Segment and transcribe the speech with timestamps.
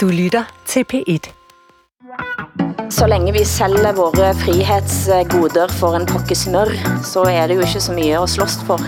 [0.00, 1.32] Du lytter til P1.
[2.90, 6.66] Så længe vi sælger våre frihetsgoder for en pakke snør,
[7.04, 8.80] så er det jo ikke så mye at slåss for.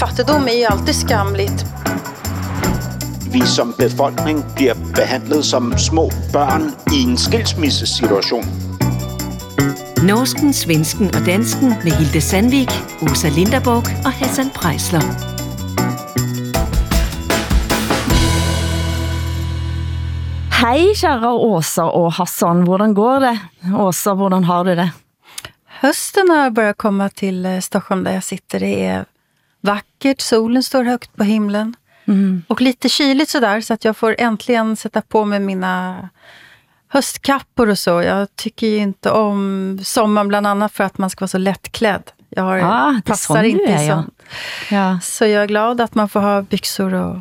[0.00, 1.66] Fattigdom er jo alltid skamligt.
[3.32, 6.62] vi som befolkning bliver behandlet som små børn
[6.92, 8.44] i en skilsmissesituation.
[10.02, 12.70] Norsken, svensken og dansken med Hilde Sandvik,
[13.02, 15.37] Osa Linderborg og Hassan Prejsler.
[20.58, 22.64] Hej, kære Åsa og Hassan.
[22.66, 23.34] Hvordan går det?
[23.78, 24.90] Åsa, hvordan har du det?
[25.80, 28.60] Hösten har börjat komma till eh, Stockholm där jag sitter.
[28.60, 29.04] Det är
[29.60, 31.76] vackert, solen står högt på himlen.
[32.08, 32.42] Mm.
[32.48, 36.08] Och lite kyligt sådär, så att jag får äntligen sätta på mig mina
[36.88, 38.02] höstkappor och så.
[38.02, 42.02] Jag tycker ju inte om sommaren, bland annat för att man ska vara så lättklädd.
[42.28, 43.94] Jag har, Ah, det passar inte är, i ja.
[43.94, 44.22] sånt.
[44.70, 44.98] Ja.
[45.02, 47.16] Så jag är glad att man får ha byxor och,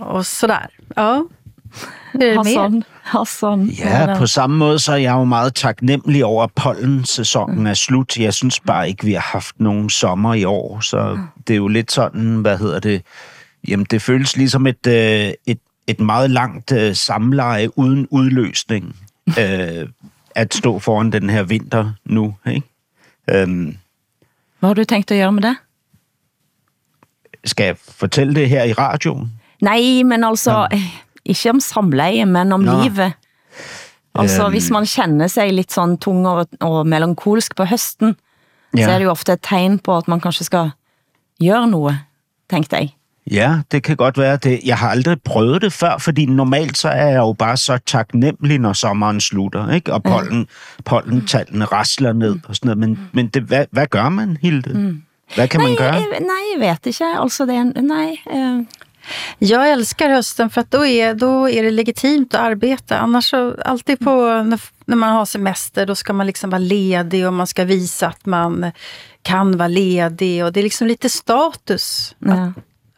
[0.00, 0.68] och sådär.
[0.96, 1.26] Ja.
[2.20, 2.36] Er?
[2.36, 3.66] Hassan, Hassan.
[3.66, 8.18] Ja, på samme måde så er jeg jo meget taknemmelig over, at pollensæsonen er slut.
[8.18, 11.68] Jeg synes bare ikke, vi har haft nogen sommer i år, så det er jo
[11.68, 13.02] lidt sådan, hvad hedder det,
[13.68, 18.96] jamen det føles ligesom et, øh, et, et meget langt øh, samleje uden udløsning
[19.40, 19.88] øh,
[20.34, 22.66] at stå foran den her vinter nu, ikke?
[23.30, 23.76] Øhm,
[24.58, 25.56] Hvad har du tænkt at gøre med det?
[27.44, 29.32] skal jeg fortælle det her i radioen?
[29.62, 30.82] Nej, men altså, ja.
[31.24, 32.82] Ikke om samleje, men om Nå.
[32.82, 33.12] livet.
[34.14, 38.16] Altså, hvis man kender sig lidt sådan tung og, og melankolsk på høsten,
[38.76, 38.84] ja.
[38.84, 40.70] så er det jo ofte et tegn på, at man kanskje skal
[41.40, 41.98] gøre noget,
[42.50, 42.90] tænkte jeg.
[43.30, 44.60] Ja, det kan godt være det.
[44.64, 48.58] Jeg har aldrig prøvet det før, fordi normalt så er jeg jo bare så taknemmelig,
[48.58, 49.92] når sommeren slutter, ikke?
[49.92, 50.46] Og pollen,
[50.84, 52.78] pollentallene rasler ned og sådan noget.
[52.78, 54.96] Men, men det, hvad, hvad gør man, Hilde?
[55.34, 55.90] Hvad kan man gøre?
[55.90, 57.04] Nej, jeg, nej, jeg vet ikke.
[57.04, 58.64] Altså, det er, nej, øh,
[59.38, 62.98] Jag älskar hösten för att då är, då är det legitimt att arbeta.
[62.98, 67.26] Annars så, alltid på, när, när man har semester, då ska man liksom vara ledig
[67.26, 68.72] och man ska visa att man
[69.22, 70.44] kan vara ledig.
[70.44, 72.14] Och det är liksom lite status.
[72.18, 72.52] ja.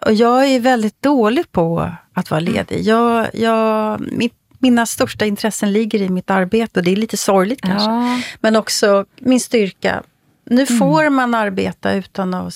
[0.06, 2.82] Och jag är väldigt dålig på att vara ledig.
[2.82, 7.60] Jag, jag, mitt, mina största intressen ligger i mitt arbete och det är lite sorgligt
[7.60, 7.90] kanske.
[7.90, 8.20] Ja.
[8.40, 10.02] Men också min styrka.
[10.44, 12.54] Nu får man arbeta utan att,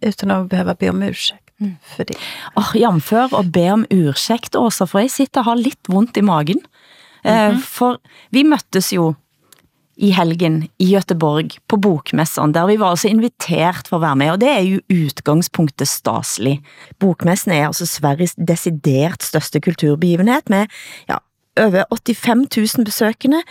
[0.00, 1.41] utan att behöva be om ursäkt
[1.82, 2.16] för det.
[2.56, 6.20] Oh, jamfør og be om ursäkt også, for jeg sitter og har lidt vondt i
[6.20, 6.62] magen.
[7.24, 8.00] eh, for
[8.30, 9.14] vi møttes jo
[9.96, 14.30] i helgen i Göteborg på bokmessen, der vi var altså inviteret for at være med,
[14.30, 16.62] og det er jo udgangspunktet staselig.
[16.98, 20.66] Bokmessen er altså Sveriges decidert største kulturbegivenhed med
[21.08, 21.20] ja,
[21.60, 23.42] over 85 000 besøgende.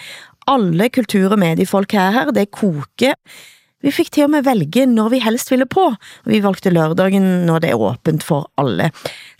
[0.47, 3.13] Alle kultur- og mediefolk er her, det er koke.
[3.81, 5.87] Vi fikk til og med velge når vi helst ville på.
[6.29, 8.91] Vi valgte lørdagen, når det er åpent for alle.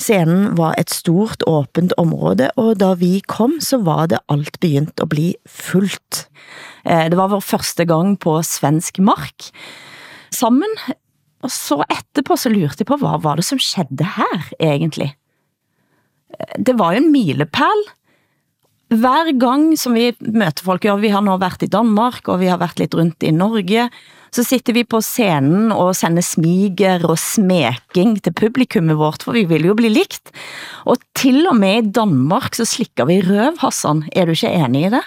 [0.01, 5.01] Scenen var et stort åpent område, og da vi kom, så var det alt begyndt
[5.03, 6.25] at blive fuldt.
[6.85, 9.51] Eh, Det var vår første gang på svensk mark
[10.31, 10.69] sammen,
[11.41, 15.13] og så etterpå så lurte jeg på, hvad var det som skedde her egentlig?
[16.33, 17.85] Eh, det var jo en milepæl,
[18.91, 22.49] hver gang som vi møter folk, ja, vi har nå været i Danmark, og vi
[22.51, 23.89] har været lidt rundt i Norge,
[24.31, 29.43] så sitter vi på scenen og sender smiger og smeking til publikummet vårt, for vi
[29.49, 30.31] vil jo bli likt.
[30.87, 34.05] Og til og med i Danmark så slikker vi røv, Hassan.
[34.15, 35.03] Er du ikke enig i det?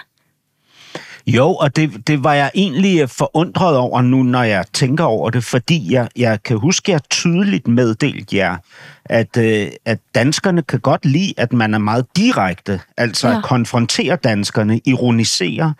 [1.27, 5.43] Jo, og det, det var jeg egentlig forundret over nu, når jeg tænker over det,
[5.43, 8.57] fordi jeg, jeg kan huske, at jeg tydeligt meddelt jer,
[9.05, 13.33] at, øh, at danskerne kan godt lide, at man er meget direkte, altså Ja.
[13.33, 13.37] ja.
[13.39, 15.73] at konfrontere danskerne, ironisere,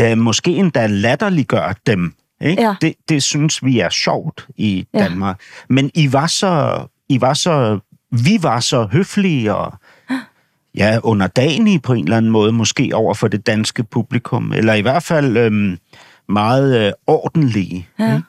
[0.00, 2.14] øh, måske endda latterliggøre dem.
[2.40, 2.62] Ikke?
[2.62, 2.74] Ja.
[2.80, 4.98] Det, det synes vi er sjovt i Ja.
[4.98, 5.40] Danmark.
[5.68, 7.78] Men I var så, I var så,
[8.10, 9.72] vi var så høflige og
[10.74, 14.80] ja, underdanige på en eller anden måde, måske over for det danske publikum, eller i
[14.80, 15.78] hvert fald øhm,
[16.28, 17.88] meget øh, ordentlige.
[17.98, 18.20] Ja.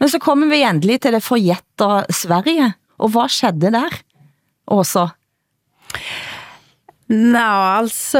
[0.00, 2.72] Men så kommer vi endelig til det forjætter Sverige.
[2.98, 3.88] Og hvad skedde der?
[4.68, 5.06] Åsa?
[7.08, 8.18] Nå, alltså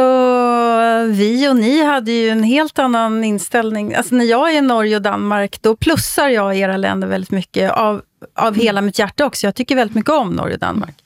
[1.11, 3.95] vi och ni hade ju en helt annan inställning.
[3.95, 7.73] Alltså när jag är i Norge och Danmark, då plussar jag era länder väldigt mycket
[7.73, 8.03] av,
[8.35, 9.47] av hela mitt hjärta också.
[9.47, 11.03] Jag tycker väldigt mycket om Norge och Danmark.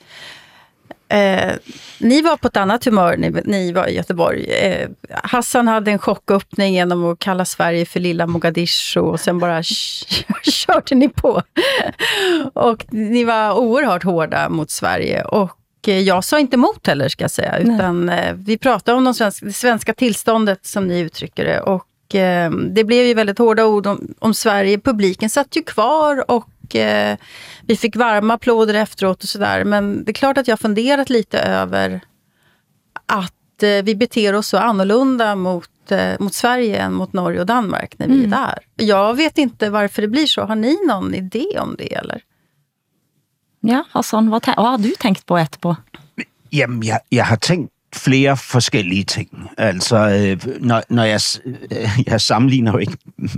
[1.09, 1.53] Eh,
[1.99, 4.45] ni var på ett annat humör när ni var i Göteborg.
[4.45, 9.63] Eh, Hassan hade en chocköppning genom att kalla Sverige för lilla Mogadishu och sen bara
[10.43, 11.43] körde ni på.
[12.55, 15.25] och ni var oerhört hårda mot Sverige.
[15.25, 17.59] Och jag sa inte emot heller, ska jag säga.
[17.59, 21.61] Utan eh, vi pratade om de svenska, det svenska tillståndet, som ni uttrycker det.
[21.61, 24.79] Och eh, det blev ju väldigt hårda ord om, om Sverige.
[24.79, 27.17] Publiken satt ju kvar och eh,
[27.67, 29.65] vi fick varma applåder efteråt och sådär.
[29.65, 32.01] Men det är klart att jag funderat lite över
[33.07, 37.47] att eh, vi beter oss så annorlunda mot, eh, mot Sverige än mot Norge och
[37.47, 38.33] Danmark när vi mm.
[38.33, 38.59] är där.
[38.87, 40.43] Jag vet inte varför det blir så.
[40.43, 42.23] Har ni någon idé om det eller?
[43.65, 45.75] Ja, Hassan, hvad, hvad har du tænkt på etterpå?
[46.53, 49.51] Jamen, jeg, jeg har tænkt flere forskellige ting.
[49.59, 52.97] Altså, øh, når, når jeg, øh, jeg sammenligner jo ikke,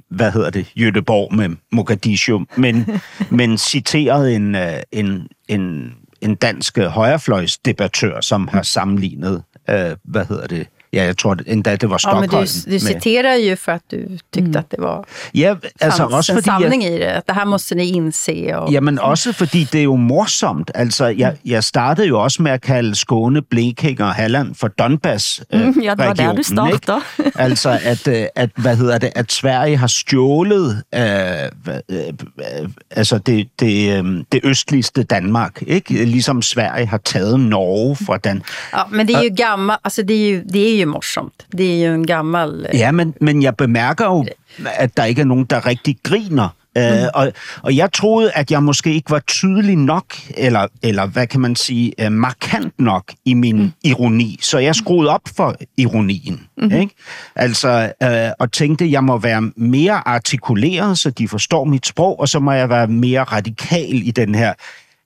[0.08, 2.86] hvad hedder det, Jødeborg med Mogadishu, men,
[3.30, 10.46] men citeret en, øh, en, en, en dansk højrefløjsdebattør, som har sammenlignet, øh, hvad hedder
[10.46, 12.24] det, Ja, jeg tror endda, det var Stockholm.
[12.32, 14.56] Ja, men du, du citerar ju för att du tyckte mm.
[14.56, 15.04] att det var
[15.34, 17.04] ja, altså, fanns også en samling jeg, i det.
[17.04, 18.50] At det her måste ni indse.
[18.54, 20.70] Og, ja, men også fordi det er jo morsomt.
[20.74, 25.42] Altså, jeg, jeg startede jo også med at kalde Skåne, Blekinge og Halland for Donbass
[25.52, 27.00] øh, mm, Ja, det var der, du starter.
[27.46, 33.18] altså, at, øh, at, hvad hedder det, at Sverige har stjålet øh, øh, øh, altså
[33.18, 35.62] det, det, øh, det østligste Danmark.
[35.66, 36.04] Ikke?
[36.04, 38.42] Ligesom Sverige har taget Norge fra Dan.
[38.72, 39.78] Ja, men det er jo gammelt.
[39.84, 41.46] Altså, det er jo, det er jo morsomt.
[41.56, 42.66] Det er jo en gammel...
[42.74, 44.26] Ja, men, men jeg bemærker jo,
[44.64, 46.48] at der ikke er nogen, der rigtig griner.
[46.76, 46.82] Mm.
[46.82, 47.32] Uh, og,
[47.62, 50.04] og jeg troede, at jeg måske ikke var tydelig nok,
[50.36, 53.72] eller, eller hvad kan man sige, uh, markant nok i min mm.
[53.84, 54.38] ironi.
[54.42, 56.40] Så jeg skruede op for ironien.
[56.56, 56.72] Mm.
[56.72, 56.94] Ikke?
[57.36, 58.08] Altså, uh,
[58.38, 62.40] og tænkte, at jeg må være mere artikuleret, så de forstår mit sprog, og så
[62.40, 64.52] må jeg være mere radikal i den her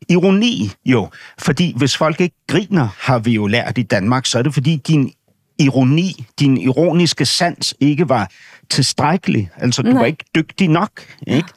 [0.09, 1.09] ironi jo.
[1.39, 4.77] Fordi hvis folk ikke griner, har vi jo lært i Danmark, så er det fordi
[4.77, 5.13] din
[5.59, 8.31] ironi, din ironiske sans ikke var
[8.71, 9.51] tilstrækkelig.
[9.57, 9.99] Altså, du Nej.
[9.99, 10.91] var ikke dygtig nok,
[11.27, 11.49] ikke?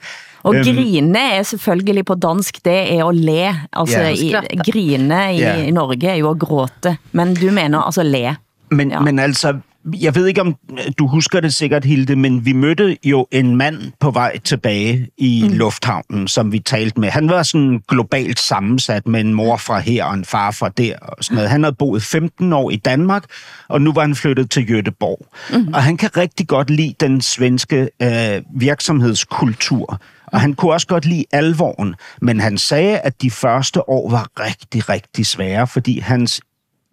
[0.44, 3.56] Og um, grine er selvfølgelig på dansk, det er at le.
[3.74, 4.42] Altså, ja.
[4.52, 5.56] i, grine i, ja.
[5.64, 8.36] i Norge er jo at gråte, men du mener altså le.
[8.72, 9.00] Men, ja.
[9.00, 10.56] men altså, jeg ved ikke, om
[10.98, 15.46] du husker det sikkert, Hilde, men vi mødte jo en mand på vej tilbage i
[15.48, 15.54] mm.
[15.54, 17.10] lufthavnen, som vi talte med.
[17.10, 20.98] Han var sådan globalt sammensat med en mor fra her og en far fra der.
[20.98, 21.50] Og sådan noget.
[21.50, 23.24] Han havde boet 15 år i Danmark,
[23.68, 25.36] og nu var han flyttet til Göteborg.
[25.58, 25.74] Mm.
[25.74, 30.02] Og han kan rigtig godt lide den svenske øh, virksomhedskultur.
[30.32, 34.28] Og han kunne også godt lide alvoren, men han sagde, at de første år var
[34.40, 36.42] rigtig, rigtig svære, fordi hans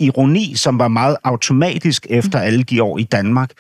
[0.01, 3.51] ironi, som var meget automatisk efter alle de år i Danmark,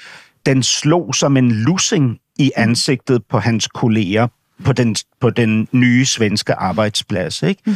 [0.46, 4.28] den slog som en lussing i ansigtet på hans kolleger
[4.64, 7.42] på den, på den nye svenske arbejdsplads.
[7.42, 7.62] Ikke?
[7.66, 7.74] Mm.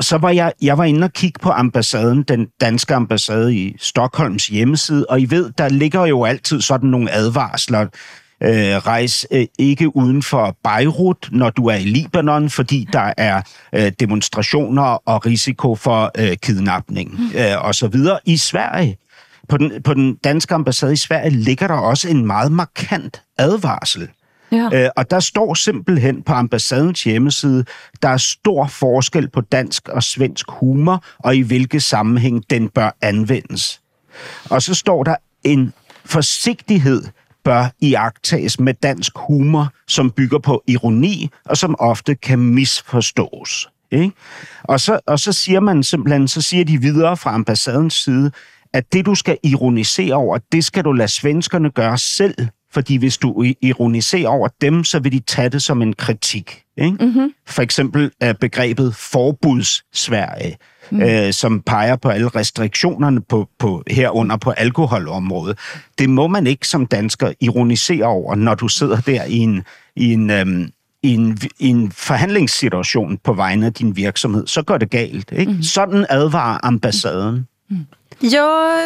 [0.00, 4.46] Så var jeg, jeg var inde og kigge på ambassaden, den danske ambassade i Stockholms
[4.46, 7.86] hjemmeside, og I ved, der ligger jo altid sådan nogle advarsler
[8.44, 13.42] øh, rejs øh, ikke uden for Beirut, når du er i Libanon, fordi der er
[13.72, 17.38] øh, demonstrationer og risiko for øh, kidnapning mm.
[17.38, 17.94] øh, osv.
[18.24, 18.96] I Sverige,
[19.48, 24.08] på den, på den danske ambassade i Sverige, ligger der også en meget markant advarsel.
[24.52, 24.84] Ja.
[24.84, 27.64] Øh, og der står simpelthen på ambassadens hjemmeside,
[28.02, 32.96] der er stor forskel på dansk og svensk humor, og i hvilke sammenhæng den bør
[33.02, 33.80] anvendes.
[34.50, 35.72] Og så står der en
[36.04, 37.02] forsigtighed
[37.44, 43.68] bør iagtages med dansk humor, som bygger på ironi, og som ofte kan misforstås.
[43.90, 44.12] Ikke?
[44.62, 48.30] Og, så, og så siger man simpelthen, så siger de videre fra ambassadens side,
[48.72, 53.18] at det, du skal ironisere over, det skal du lade svenskerne gøre selv, fordi hvis
[53.18, 56.63] du ironiserer over dem, så vil de tage det som en kritik.
[56.76, 57.04] Ikke?
[57.04, 57.32] Mm-hmm.
[57.46, 60.56] For eksempel er begrebet forbuds-Sverige,
[60.90, 61.02] mm.
[61.02, 65.58] øh, som peger på alle restriktionerne på, på herunder på alkoholområdet.
[65.98, 69.62] Det må man ikke som dansker ironisere over, når du sidder der i en,
[69.96, 70.70] i en, øhm,
[71.02, 74.46] i en, i en forhandlingssituation på vegne af din virksomhed.
[74.46, 75.32] Så går det galt.
[75.32, 75.52] Ikke?
[75.52, 75.62] Mm.
[75.62, 77.46] Sådan advarer ambassaden.
[77.70, 77.76] Mm.
[78.26, 78.80] Ja,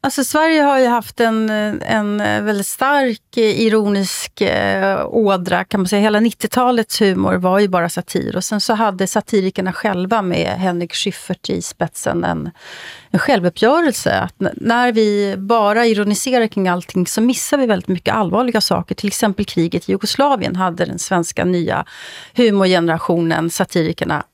[0.00, 1.50] alltså Sverige har ju haft en,
[1.82, 6.02] en väldigt stark eh, ironisk eh, ådra, kan man säga.
[6.02, 8.36] Hela 90-talets humor var ju bara satir.
[8.36, 12.50] Och sen så hade satirikerna själva med Henrik Schyffert i spetsen en,
[13.10, 14.12] en självuppgörelse.
[14.12, 18.94] Att när vi bara ironiserar kring allting så missar vi väldigt mycket allvarliga saker.
[18.94, 21.84] Till exempel kriget i Jugoslavien hade den svenska nya
[22.34, 24.24] humorgenerationen, satirikerna,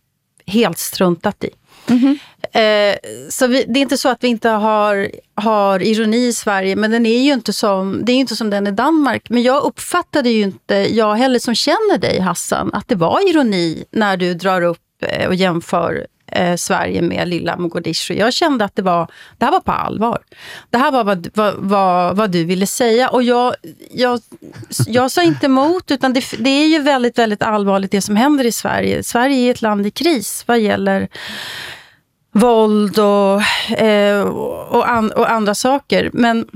[0.47, 1.51] helt struntat i.
[1.89, 2.93] Mm -hmm.
[2.93, 2.99] eh,
[3.31, 6.91] så vi, det är inte så att vi inte har, har ironi i Sverige, men
[6.91, 9.31] den är ju inte som, det är inte som den i Danmark.
[9.31, 13.85] Men jag uppfattade ju inte, jag heller som känner dig Hassan, att det var ironi
[13.91, 18.15] när du drar upp eh, och jämför eh, Sverige med lilla Mogadishu.
[18.15, 20.19] Jag kände att det, var, det här var på allvar.
[20.71, 23.09] Det här var vad, vad, vad, vad du ville säga.
[23.09, 23.55] Och jag,
[23.91, 24.21] jag,
[24.87, 28.45] jag sa inte emot, utan det, det är ju väldigt, väldigt allvarligt det som händer
[28.45, 29.03] i Sverige.
[29.03, 31.09] Sverige är ett land i kris vad gäller
[32.33, 33.43] våld och,
[33.79, 36.11] eh, och, an, och andra saker.
[36.13, 36.47] Men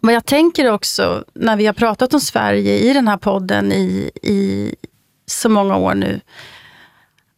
[0.00, 4.10] vad jag tänker också, när vi har pratat om Sverige i den här podden i,
[4.22, 4.74] i
[5.26, 6.20] så många år nu,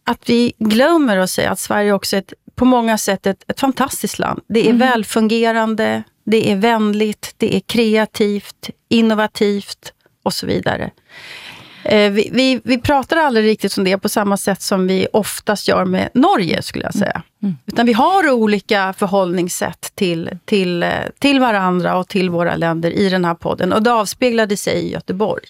[0.03, 3.59] att vi glömmer att säga att Sverige också är ett på många sätt ett, ett
[3.59, 4.41] fantastiskt land.
[4.47, 4.77] Det är Mm.
[4.77, 9.93] välfungerande, det är vänligt, det är kreativt, innovativt
[10.23, 10.91] och så vidare.
[11.85, 15.67] Eh, vi, vi, vi pratar aldrig riktigt om det på samma sätt som vi oftast
[15.67, 17.21] gör med Norge, skulle jag säga.
[17.65, 23.09] Utan vi har olika förhållningssätt till, till, eh, till varandra och till våra länder i
[23.09, 23.73] den här podden.
[23.73, 25.43] Och det avspeglade sig i Göteborg.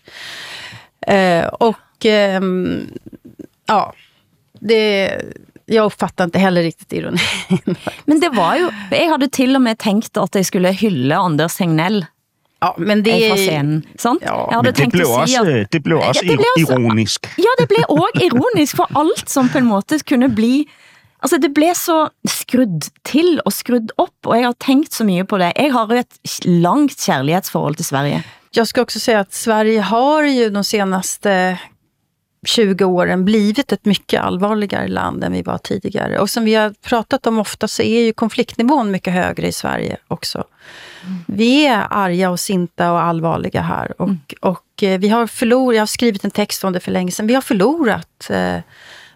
[1.07, 2.87] Eh, och ehm,
[3.65, 3.93] ja,
[4.69, 5.11] det,
[5.65, 7.19] jag uppfattar inte heller riktigt ironin.
[8.05, 11.55] Men det var jo, jeg havde til og med tænkt, at jeg skulle hylde Anders
[11.55, 12.05] Tegnell
[12.63, 13.83] ja, men det fra är scenen.
[13.99, 14.21] Sant?
[14.21, 16.45] Ja, jeg havde Men det blev at også, sige, at, det blev også det blev
[16.57, 17.27] også- ironisk.
[17.37, 20.65] Ja, det blev også ironisk, for alt som på en måte kunne bli
[21.23, 25.23] Altså, det blev så skrudd til og skrudd op, og jeg har tænkt så mye
[25.23, 25.53] på det.
[25.55, 28.23] Jeg har jo et langt kærlighedsforhold til Sverige.
[28.55, 31.57] Jag ska också säga att Sverige har ju de senaste
[32.43, 36.19] 20 åren blivit ett mycket allvarligare land än vi var tidigare.
[36.19, 39.97] Och som vi har pratat om ofta så är ju konfliktnivån mycket högre i Sverige
[40.07, 40.43] också.
[41.27, 44.01] Vi är arga och sinta och allvarliga här.
[44.01, 44.09] Och,
[44.39, 47.27] och eh, vi har förlorat, jag har skrivit en text om det för länge sedan,
[47.27, 48.57] vi har förlorat eh,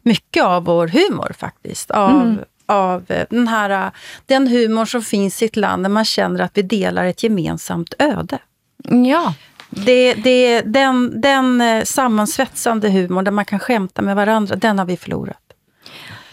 [0.04, 1.92] mycket av vår humor faktiskt.
[1.92, 3.92] Av, av eh, den, här, eh,
[4.26, 7.94] den humor som finns i ett land där man känner att vi delar ett gemensamt
[8.00, 8.40] öde.
[8.84, 9.34] Ja,
[9.86, 14.86] Det, det, den, den eh, sammansvetsande humor där man kan skämta med varandra, den har
[14.86, 15.48] vi förlorat.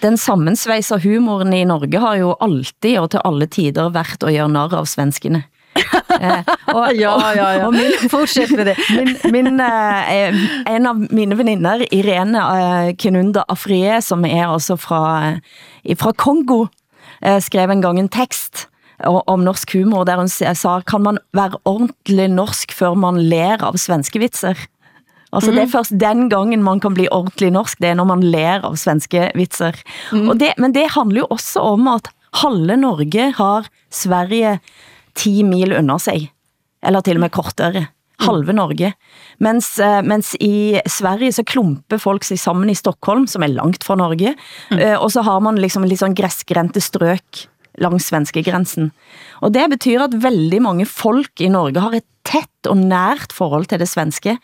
[0.05, 4.49] den sammensvejser humoren i Norge har jo alltid og til alle tider været at gøre
[4.53, 5.45] narr av svenskene.
[6.15, 7.67] Eh, og, Ja, ja, ja.
[7.67, 8.77] Og min, Fortsätt med det.
[8.95, 10.35] min, min, eh,
[10.71, 15.33] en av mine veninder, Irene eh, Kinunda Afrie, som er altså fra,
[15.83, 16.67] eh, fra Kongo,
[17.23, 18.69] eh, skrev en gang en tekst
[19.03, 23.79] om norsk humor, der hun sa, kan man være ordentlig norsk før man ler av
[23.81, 24.59] svenske vitser?
[25.35, 28.23] Altså det er først den gangen man kan bli ordentlig norsk, det er når man
[28.23, 29.75] ler av svenske vitser.
[30.15, 32.13] Og det, men det handler jo også om at
[32.45, 34.59] halve Norge har Sverige
[35.19, 36.29] 10 mil under sig,
[36.87, 37.89] eller til og med kortere.
[38.23, 38.93] Halve Norge.
[39.43, 43.83] Mens, eh, mens i Sverige så klumper folk sig sammen i Stockholm, som er langt
[43.85, 44.37] fra Norge,
[44.71, 48.93] eh, og så har man liksom litt sånn græsgrente strøk langs svenskegrensen.
[49.43, 53.69] Og det betyder at veldig mange folk i Norge har et tæt og nært forhold
[53.69, 54.37] til det svenske,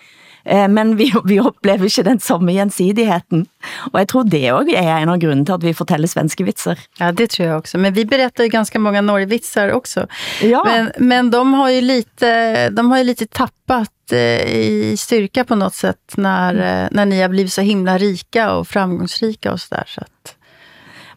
[0.45, 3.47] eh, men vi, vi oplever ikke den samme gensidigheten.
[3.93, 6.81] Og jeg tror det også er en av grunden til at vi fortæller svenske vitser.
[7.01, 7.79] Ja, det tror jag också.
[7.79, 10.07] Men vi berättar ju ganska många Norgevitsar också.
[10.43, 10.65] Ja.
[10.65, 15.55] Men, men de har ju lite, de har ju lite tappat eh, i styrka på
[15.55, 19.85] något sätt när, eh, när ni har blivit så himla rika och framgångsrika och sådär.
[19.87, 20.37] Så att,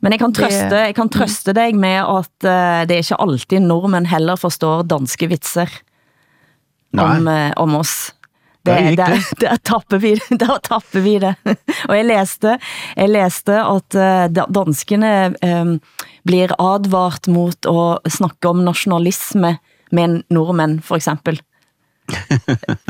[0.04, 3.22] Men jeg kan Det- trøste, jeg kan trøste dig med at uh, det er ikke
[3.24, 5.72] alltid nordmænd heller forstår danske vitser
[7.00, 8.12] om, uh, om oss.
[8.66, 9.40] Det er der, det.
[9.42, 11.34] der, tapper vi, der tapper vi det.
[11.90, 12.58] Og jeg læste,
[12.96, 13.98] jeg læste at
[14.36, 15.74] da- danskene um,
[16.28, 19.58] blir advart mot at snakke om nationalisme
[19.92, 21.40] med nordmænd, for eksempel.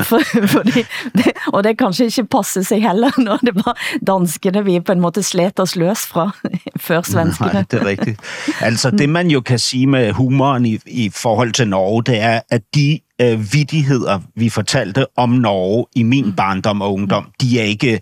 [0.10, 0.86] For, fordi,
[1.18, 3.78] det, og det kanskje ikke passer sig heller, når det var
[4.08, 6.32] danskene vi på en måte slet os løs fra,
[6.78, 7.54] før svenskene.
[7.54, 8.20] Nej, det er rigtigt.
[8.62, 12.40] Altså, det man jo kan sige med humoren i, i forhold til Norge, det er,
[12.50, 17.64] at de øh, vidigheder, vi fortalte om Norge i min barndom og ungdom, de er,
[17.64, 18.02] ikke,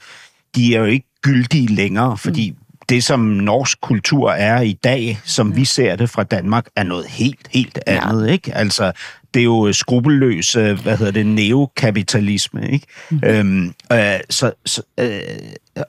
[0.55, 2.53] de er jo ikke gyldige længere, fordi
[2.89, 7.05] det, som norsk kultur er i dag, som vi ser det fra Danmark, er noget
[7.05, 8.55] helt, helt andet, ikke?
[8.55, 8.91] Altså,
[9.33, 12.85] det er jo skrupelløs, øh, hvad hedder det, neokapitalisme, ikke?
[13.25, 15.21] Øhm, øh, så, så, øh,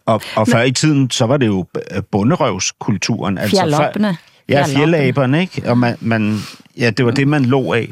[0.06, 3.38] og, og før i tiden, så var det jo øh, bunderøvskulturen.
[3.38, 4.14] Altså før-.
[4.48, 5.62] Ja, fjeldaberne, ikke?
[5.66, 6.38] Og man, man,
[6.78, 7.88] ja, det var det, man lå af.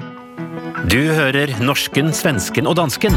[0.93, 3.13] Du hører norsken, svensken og dansken.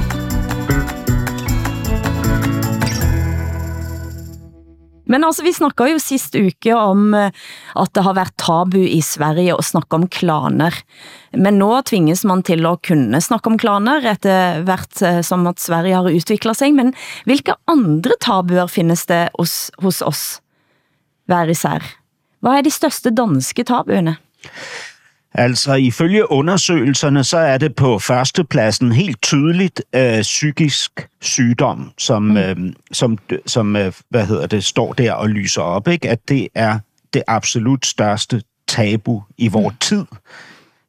[5.14, 7.30] Men altså, vi snakkede jo sidste uke om eh,
[7.78, 10.74] at det har været tabu i Sverige at snakke om klaner.
[11.38, 15.62] Men nu tvinges man til at kunne snakke om klaner, etter hvert eh, som at
[15.62, 16.74] Sverige har udviklet sig.
[16.74, 16.96] Men
[17.30, 20.24] hvilke andre tabuer findes det hos, hos os
[21.30, 21.86] hver især?
[22.44, 24.18] Hvad er de største danske tabuerne?
[25.34, 32.38] Altså, ifølge undersøgelserne, så er det på førstepladsen helt tydeligt øh, psykisk sygdom, som, mm.
[32.38, 32.58] øh,
[32.92, 36.10] som, som øh, hvad hedder det, står der og lyser op, ikke?
[36.10, 36.80] At det er
[37.14, 39.78] det absolut største tabu i vores mm.
[39.80, 40.06] tid.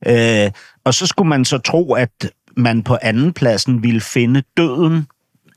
[0.06, 0.50] Øh,
[0.84, 5.06] og så skulle man så tro, at man på anden pladsen ville finde døden,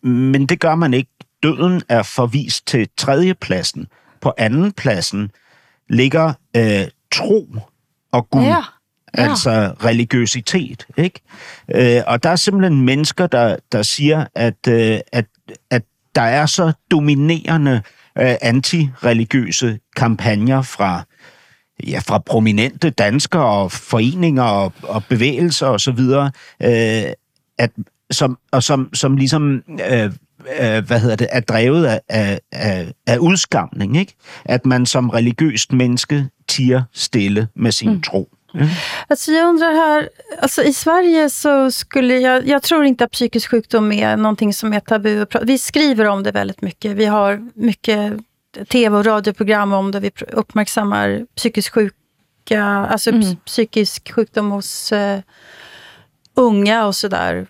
[0.03, 1.09] men det gør man ikke.
[1.43, 3.87] Døden er forvist til tredjepladsen.
[4.21, 5.31] På anden pladsen
[5.89, 7.55] ligger øh, tro
[8.11, 8.43] og Gud.
[8.43, 8.61] Ja.
[9.17, 9.29] Ja.
[9.29, 11.19] Altså religiøsitet, ikke?
[11.75, 15.25] Øh, og der er simpelthen mennesker, der, der siger, at, øh, at,
[15.69, 15.83] at
[16.15, 17.81] der er så dominerende
[18.17, 21.03] øh, antireligiøse kampagner fra
[21.87, 26.31] ja, fra prominente danskere og foreninger og, og bevægelser og så videre,
[26.63, 27.13] øh,
[27.57, 27.71] at,
[28.11, 30.11] som, og som, som ligesom øh,
[30.61, 34.13] øh, hvad hedder det, er drevet af, af, af, af udskamning, ikke?
[34.45, 38.01] At man som religiøst menneske tiger stille med sin mm.
[38.01, 38.29] tro.
[38.57, 38.69] Mm.
[39.07, 40.09] Alltså jag undrar här,
[40.41, 44.73] alltså i Sverige så skulle jag, jag tror inte att psykisk sjukdom är någonting som
[44.73, 45.25] är tabu.
[45.41, 46.91] Vi skriver om det väldigt mycket.
[46.91, 48.13] Vi har mycket
[48.69, 49.99] tv och radioprogram om det.
[49.99, 53.35] Vi uppmärksammar psykisk sjuka, alltså mm.
[53.35, 55.19] psykisk sjukdom hos uh,
[56.35, 57.47] unga och sådär.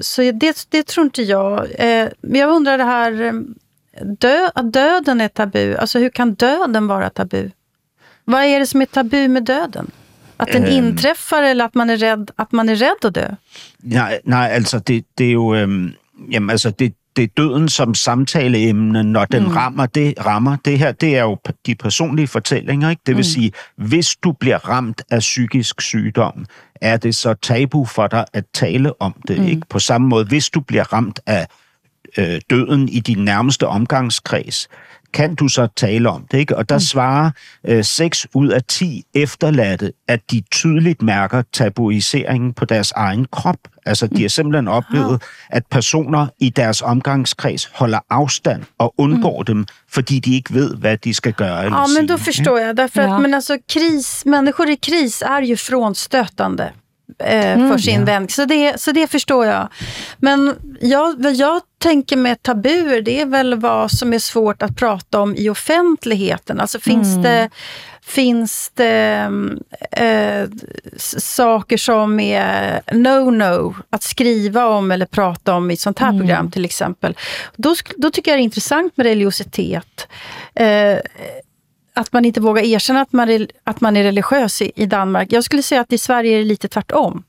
[0.00, 1.66] Så det, det tror inte jag.
[1.78, 3.32] Eh, jag undrar det här, eh,
[4.02, 5.76] dö, att döden är tabu.
[5.76, 7.50] Alltså hur kan döden vara tabu?
[8.24, 9.90] Vad är det som är tabu med döden?
[10.36, 13.28] Att den øhm, inträffar eller att man är rädd, att man är rädd att dö?
[13.78, 15.54] Nej, nej altså det, det er jo...
[15.54, 15.92] Øhm,
[16.30, 19.48] jamen altså det, det er døden som samtaleemne, når den mm.
[19.48, 23.02] rammer det, rammer det her, det er jo de personlige fortællinger, ikke?
[23.06, 23.32] Det vil mm.
[23.32, 26.46] sige, hvis du bliver ramt af psykisk sygdom,
[26.80, 29.46] er det så tabu for dig at tale om det, mm.
[29.46, 29.62] ikke?
[29.68, 31.46] På samme måde, hvis du bliver ramt af
[32.18, 34.68] øh, døden i din nærmeste omgangskreds,
[35.14, 36.56] kan du så tale om det, ikke?
[36.56, 36.80] Og der mm.
[36.80, 37.30] svarer
[37.64, 43.56] øh, 6 ud af 10 efterladte, at de tydeligt mærker tabuiseringen på deres egen krop.
[43.86, 49.44] Altså, de har simpelthen oplevet, at personer i deres omgangskreds holder afstand og undgår mm.
[49.44, 52.08] dem, fordi de ikke ved, hvad de skal gøre eller Ja, men sige.
[52.08, 52.76] då förstår jag.
[52.76, 56.72] Därför att, men alltså, kris, människor i kris är ju frånstötande
[57.18, 58.06] eh, mm, för sin ja.
[58.06, 58.28] vän.
[58.28, 59.68] Så det, så det förstår jag.
[60.18, 64.76] Men jag, vad jag tänker med tabuer, det är väl vad som är svårt att
[64.76, 66.60] prata om i offentligheten.
[66.60, 67.22] Alltså finns mm.
[67.22, 67.50] det
[68.06, 69.30] finns det
[69.90, 70.48] eh,
[71.18, 76.20] saker som är no-no att skriva om eller prata om i ett sånt här mm.
[76.20, 77.16] program till exempel.
[77.56, 80.08] Då, då tycker jag det är intressant med religiositet.
[80.54, 80.98] Eh,
[81.94, 85.32] att man inte vågar erkänna att man är, att man är religiös i, i Danmark.
[85.32, 87.22] Jag skulle säga att i Sverige är det lite tvärtom.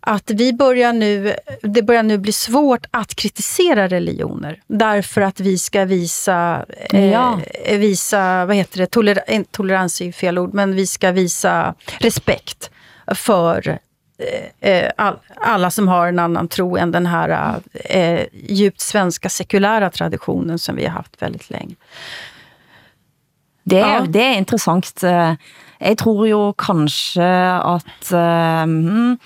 [0.00, 4.60] Att vi börjar nu, det börjar nu bli svårt att kritisera religioner.
[4.66, 7.40] Därför att vi ska visa, ja.
[7.64, 11.74] eh, visa vad heter det, Toler, tolerans är ju fel ord, men vi ska visa
[11.98, 12.70] respekt
[13.14, 13.78] för
[14.18, 19.28] eh, eh, all, alla som har en annan tro än den här eh, djupt svenska
[19.28, 21.74] sekulära traditionen som vi har haft väldigt länge.
[23.64, 24.00] Det, ja.
[24.06, 25.04] det er interessant.
[25.82, 27.26] Jeg tror jo kanskje
[27.74, 29.16] at uh,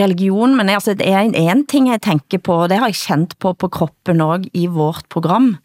[0.00, 3.52] religion, men altså, det er en ting jeg tænker på, det har jeg kjent på
[3.52, 5.56] på kroppen også i vårt program,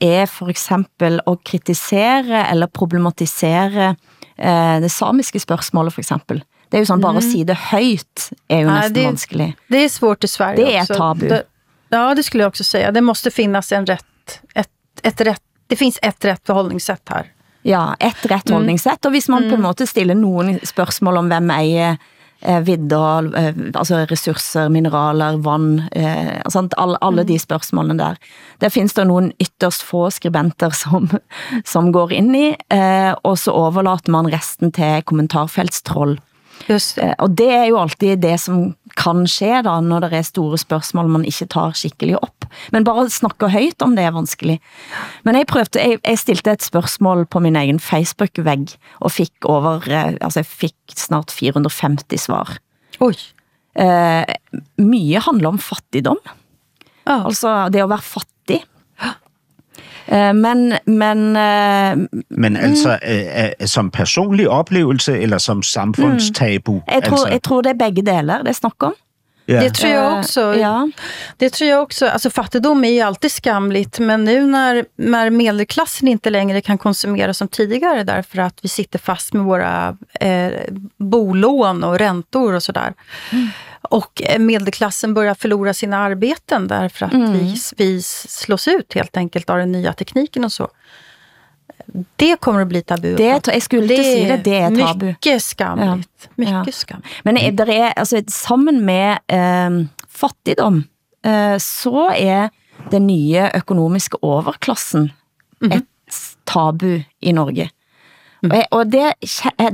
[0.00, 6.44] er for eksempel at kritisere eller problematisere uh, det samiske spørgsmålet for eksempel.
[6.72, 9.54] Det er jo sådan, bare at sige det højt er jo næsten det, vanskelig.
[9.70, 10.94] Det är svårt i Sverige Det också.
[10.94, 11.28] tabu.
[11.28, 11.42] Det,
[11.90, 12.90] ja, det skulle jag också säga.
[12.92, 14.68] Det måste finnas en rätt, ett,
[15.02, 15.42] ett rätt
[15.74, 17.26] det finns ett rätt förhållningssätt här.
[17.62, 18.54] Ja, ett rätt mm.
[18.54, 19.50] hållningssätt, og hvis man mm.
[19.50, 21.96] på en måte stiller nogen spørgsmål om hvem ejer
[22.40, 27.26] eh, vidder, eh, altså mineraler, vand, eh, sant, alle mm.
[27.26, 28.20] de spørgsmålene der.
[28.60, 31.10] Der findes der nogle ytterst få skribenter, som,
[31.64, 36.14] som går ind i, eh, og så overlater man resten til kommentarfeltstroll.
[36.14, 36.22] Det.
[36.22, 36.33] Eh,
[36.70, 41.10] og det er jo altid det som kan ske da, når der er store spørgsmål
[41.10, 42.46] man ikke tar skikkelig op.
[42.72, 44.58] Men bare snakke højt om det er vanskelig.
[45.26, 49.82] Men jeg prøvde, jeg, jeg stilte et spørgsmål på min egen Facebook-væg, og fik over,
[49.90, 52.56] eh, altså jeg fik snart 450 svar.
[53.02, 53.16] Oj.
[53.74, 54.24] Eh,
[54.78, 56.20] mye handler om fattigdom.
[57.04, 57.24] Ja.
[57.24, 58.62] Altså det at være fattig.
[60.06, 63.66] Eh, men, men, eh, men altså, mm.
[63.66, 66.72] som personlig oplevelse, eller som samfundstabu?
[66.72, 66.82] Mm.
[66.88, 67.28] Jeg, tror, altså.
[67.28, 68.94] jeg tror det er begge deler, det snakker om.
[69.46, 69.64] Yeah.
[69.64, 70.40] Det tror jag också.
[70.54, 70.90] Ja.
[71.36, 72.06] Det tror jag också.
[72.06, 77.34] Alltså fattigdom är ju alltid skamligt, men nu när, när medelklassen inte längre kan konsumera
[77.34, 80.52] som tidigare därför att vi sitter fast med våra eh,
[80.96, 82.92] bolån och räntor och sådär.
[83.32, 83.48] Mm.
[83.90, 87.32] Och medelklassen börjar förlora sina arbeten därför att mm.
[87.32, 90.68] vi, vi slås ut helt enkelt av den nya tekniken och så.
[92.16, 93.16] Det kommer att bli tabu.
[93.16, 95.06] Det, jeg skulle det, sige det, det er tabu.
[95.06, 96.10] Mycket skamligt.
[96.24, 96.30] Ja.
[96.34, 96.72] Mycket ja.
[96.72, 97.24] skamligt.
[97.24, 100.84] Men der er, altså, sammen med eh, fattigdom,
[101.24, 102.48] eh, så er
[102.90, 105.12] den nye økonomiske overklassen
[105.60, 105.76] mm -hmm.
[105.76, 105.84] et
[106.44, 107.70] tabu i Norge.
[108.44, 108.50] Mm.
[108.52, 109.02] Og, jeg, og det,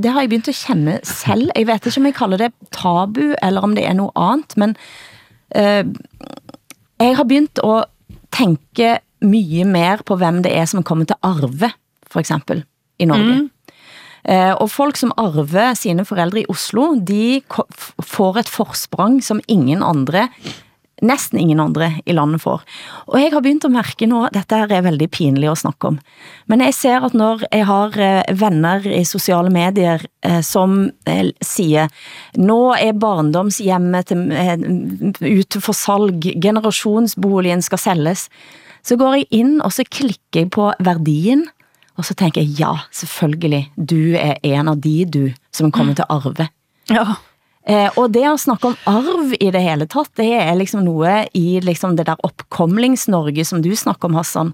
[0.03, 1.49] det har jeg begyndt at kende selv.
[1.55, 4.75] Jeg vet ikke om jeg kalder det tabu, eller om det er noget andet, men
[5.55, 5.83] eh,
[6.99, 7.85] jeg har begyndt at
[8.31, 11.71] tænke mye mer på hvem det er, som kommer til arve
[12.07, 12.63] for eksempel,
[12.99, 13.41] i Norge.
[13.41, 13.51] Mm.
[14.29, 17.41] Eh, og folk som arver sine forældre i Oslo, de
[17.99, 20.27] får et forsprang som ingen andre
[21.01, 22.63] næsten ingen andre i landet får.
[23.07, 25.99] Og jeg har begyndt at mærke nå, dette her er veldig pinligt at snakke om,
[26.47, 31.31] men jeg ser at når jeg har eh, venner i sociale medier eh, som eh,
[31.41, 31.89] siger,
[32.37, 34.57] nå er barndomshjemmet eh,
[35.21, 38.29] ute for salg, generationsboligen skal sælges,
[38.83, 41.45] så går jeg ind, og så klikker jeg på værdien,
[41.97, 46.05] og så tænker jeg, ja, selvfølgelig, du er en av de du, som kommer til
[46.07, 46.47] at arve.
[46.89, 47.05] Ja.
[47.67, 51.27] Eh, og det at snakke om arv i det hele tatt, det er liksom noe
[51.37, 54.53] i liksom det der opkomlings-Norge, som du snakker om, Hassan.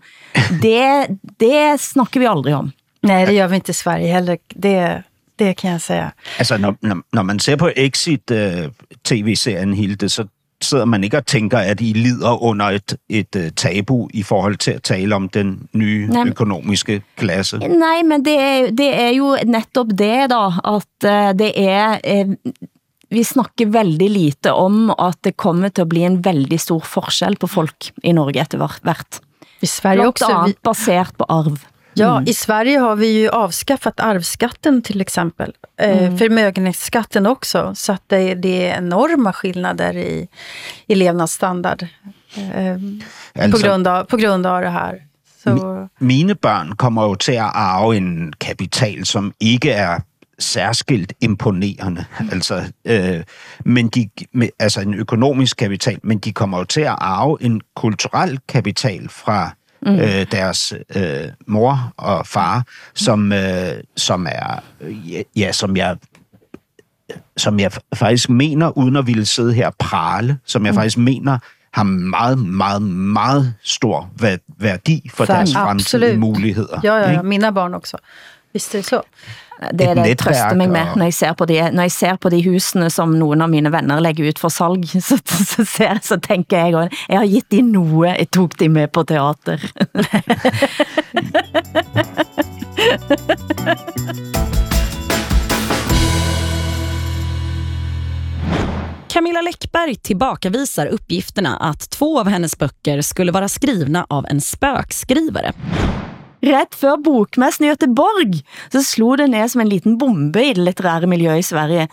[0.62, 1.08] Det,
[1.39, 2.72] det snakker vi aldrig om.
[3.02, 4.38] Nej, det gör vi inte i Sverige heller.
[4.50, 5.04] Det,
[5.36, 6.12] det kan jeg säga.
[6.39, 10.26] Altså, når, når, når man ser på Exit-tv-serien, Hilde, så
[10.62, 14.56] sidder man ikke og tænker, at I lider under et, et uh, tabu i forhold
[14.58, 16.28] til at tale om den nye Nej.
[16.28, 17.58] økonomiske klasse.
[17.58, 21.98] Nej, men det er, det er jo netop det da, at uh, det er...
[23.10, 27.36] Vi snakker veldig lite om at det kommer til at blive en veldig stor forskel
[27.39, 29.22] på folk i Norge etter hvert.
[29.62, 30.12] I Sverige.
[30.20, 31.58] Vi, andet baseret på arv.
[31.98, 35.54] ja, i Sverige har vi ju avskaffat arvsskatten till exempel.
[35.80, 37.72] Eh, Förmögenhetsskatten också.
[37.76, 40.28] Så att det, det är enorma skillnader i,
[40.88, 41.84] i levnadsstandard.
[42.36, 42.78] Eh,
[43.34, 45.04] på, Altså- grund av, på grund av det här.
[45.43, 50.02] Så, Mine børn kommer jo til at arve en kapital, som ikke er
[50.39, 52.06] særskilt imponerende.
[52.32, 53.23] Altså, øh,
[53.65, 57.62] men de, med, altså en økonomisk kapital, men de kommer jo til at arve en
[57.76, 59.95] kulturel kapital fra mm.
[59.95, 62.63] øh, deres øh, mor og far,
[62.95, 65.97] som, øh, som er, ja, ja, som jeg
[67.38, 71.38] som jeg faktisk mener, uden at ville sidde her og prale, som jeg faktisk mener
[71.73, 76.19] har meget, meget, meget stor væ- værdi for deres fremtidige Absolut.
[76.19, 76.80] muligheder.
[76.84, 77.23] ja, ja, ja, ikke?
[77.23, 77.97] mina barn också.
[78.58, 79.02] Är det så.
[79.74, 81.91] Det er Et det, jeg trøster mig med, når jeg, ser på de, når jeg
[81.91, 85.65] ser på de husene, som nogle af mine venner lægger ut for salg, så, så,
[85.65, 89.04] ser, så tænker jeg, også, jeg har givet de noe, jeg tog de med på
[89.04, 89.58] teater.
[99.17, 105.54] Camilla Läckberg tillbakavisar uppgifterna att två av hennes böcker skulle vara skrivna av en spökskrivare.
[106.41, 110.62] Rätt för bokmessen i Göteborg så slog det ned som en liten bombe i det
[110.62, 111.88] litterære miljø i Sverige.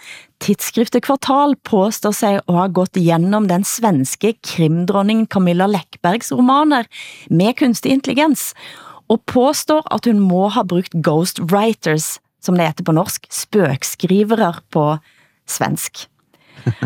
[0.44, 6.84] Tidsskriftet Kvartal påstår sig at ha gått igennem den svenske krimdronningen Camilla Läckbergs romaner
[7.30, 8.52] med kunstig intelligens,
[9.08, 14.90] og påstår at hun må ha brugt ghostwriters, som det heter på norsk, spøkskrivere på
[15.48, 16.04] svensk.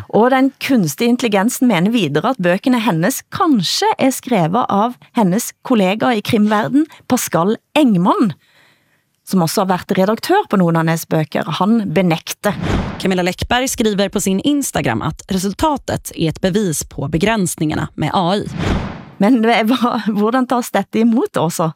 [0.09, 6.12] Og den kunstige intelligensen mener videre at bøkene hennes kanskje er skrevet av hennes kollega
[6.16, 8.33] i krimverden, Pascal Engman,
[9.28, 11.48] som også har været redaktør på nogle av hennes bøker.
[11.61, 12.57] Han benægter.
[12.98, 18.48] Camilla Läckberg skriver på sin Instagram att resultatet är ett bevis på begränsningarna med AI.
[19.18, 19.42] Men
[20.07, 21.72] hvordan tas dette imot også?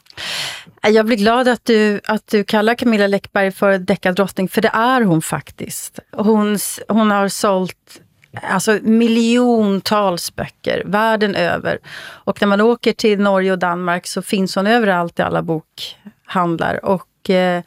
[0.83, 5.03] Jag blir glad att du, att du kallar Camilla Läckberg för deckardrottning, för det är
[5.03, 5.99] hon faktiskt.
[6.13, 8.01] Hon, hon har sålt
[8.43, 11.79] alltså, miljontals böcker världen över.
[12.25, 16.85] Och när man åker till Norge och Danmark så finns hon överallt i alla bokhandlar.
[16.85, 17.63] Och eh,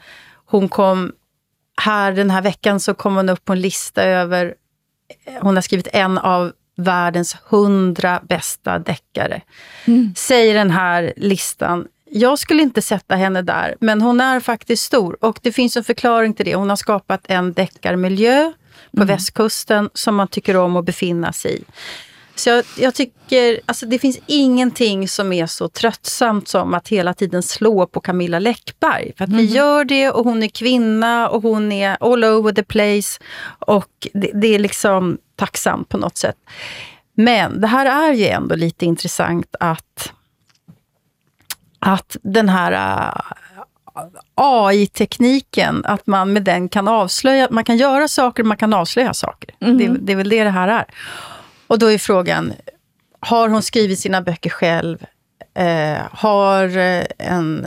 [0.46, 1.12] hon kom
[1.82, 4.54] här den här veckan så kom hon upp på en lista över
[5.40, 9.42] hon har skrivit en av världens hundra bästa deckare.
[10.16, 11.86] Säger den här listan.
[12.18, 15.16] Jag skulle inte sätta henne där, men hon är faktiskt stor.
[15.20, 16.54] Och det finns en förklaring till det.
[16.54, 18.52] Hon har skapat en deckarmiljö
[18.96, 21.64] på västkusten som man tycker om att befinna sig i.
[22.34, 27.14] Så jag, jag tycker, alltså det finns ingenting som är så tröttsamt som att hela
[27.14, 29.12] tiden slå på Camilla Läckberg.
[29.18, 32.62] För att vi gör det och hon är kvinna och hon är all over the
[32.62, 33.20] place.
[33.58, 36.36] Och det, det är liksom tacksamt på något sätt.
[37.14, 40.12] Men det här är ju ändå lite intressant att,
[41.78, 44.02] att den här äh,
[44.34, 49.50] AI-tekniken, att man med den kan avslöja, man kan göra saker, man kan avslöja saker.
[49.58, 50.84] Det, det är väl det det här är.
[51.66, 52.52] Och då är frågan,
[53.20, 55.06] har hon skrivit sina böcker själv?
[55.54, 57.66] Eh, har eh, en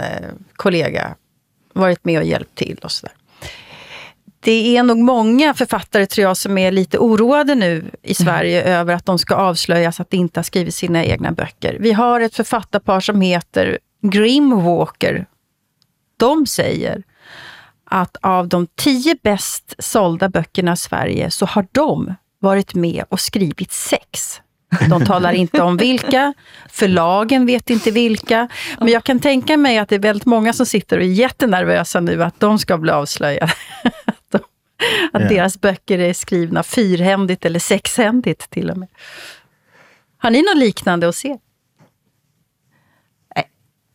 [0.56, 1.16] kollega
[1.74, 3.16] varit med och hjälpt till och sådär?
[4.42, 8.94] Det är nog många författare tror jag som är lite oroade nu i Sverige över
[8.94, 11.78] att de ska avslöjas att de inte har skrivit sina egna böcker.
[11.80, 15.26] Vi har ett författarpar som heter Grimwalker.
[16.18, 17.04] De säger
[17.86, 23.20] att av de tio bäst sålda böckerna i Sverige så har de varit med och
[23.20, 24.42] skrivit sex.
[24.90, 26.34] De talar inte om vilka,
[26.70, 28.48] förlagen vet inte vilka.
[28.80, 32.00] Men jag kan tänka mig att det är väldigt många som sitter och är jättenervösa
[32.00, 33.54] nu att de ska bli avslöjade.
[34.06, 34.38] Att, de,
[35.14, 35.28] att Ja.
[35.30, 38.88] deras böcker är skrivna fyrhändigt eller sexhändigt till och med.
[40.18, 41.38] Har ni något liknande att se?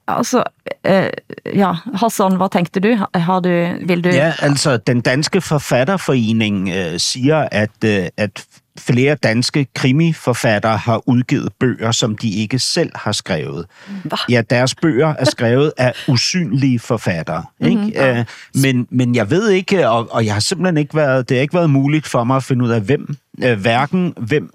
[0.08, 0.42] Altså,
[0.86, 1.10] øh,
[1.56, 3.06] ja, Hassan, hvad tænkte du?
[3.14, 3.48] Har du,
[3.86, 4.08] vil du?
[4.08, 8.44] Ja, altså den danske forfatterforening øh, siger, at, øh, at
[8.78, 13.66] flere danske krimiforfattere har udgivet bøger, som de ikke selv har skrevet.
[14.04, 14.16] Hva?
[14.28, 17.44] Ja, deres bøger er skrevet af usynlige forfattere.
[17.60, 17.76] Ikke?
[17.76, 17.92] Mhm.
[17.96, 21.42] Øh, men, men jeg ved ikke, og, og jeg har simpelthen ikke været, det har
[21.42, 24.50] ikke været muligt for mig at finde ud af, hvem, øh, hverken hvem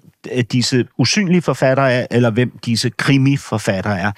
[0.52, 4.12] disse usynlige forfattere er, eller hvem disse krimiforfattere er.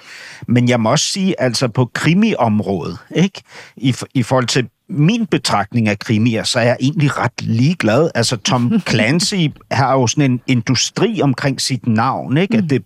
[0.47, 3.41] Men jeg må også sige, altså på krimiområdet, ikke?
[3.77, 8.09] I, i forhold til min betragtning af krimier, så er jeg egentlig ret ligeglad.
[8.15, 12.57] Altså Tom Clancy har jo sådan en industri omkring sit navn, ikke?
[12.57, 12.79] At det, det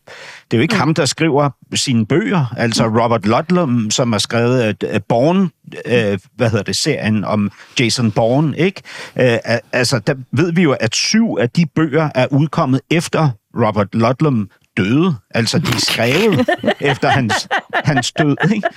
[0.52, 2.54] er jo ikke ham, der skriver sine bøger.
[2.58, 8.12] Altså Robert Ludlum, som har skrevet uh, Born, uh, hvad hedder det, serien om Jason
[8.12, 8.82] Bourne, ikke?
[9.16, 13.96] Uh, altså, der ved vi jo, at syv af de bøger er udkommet efter Robert
[13.96, 15.16] Ludlum døde.
[15.32, 16.50] Altså, de er skrevet
[16.92, 18.68] efter hans, hans død, ikke?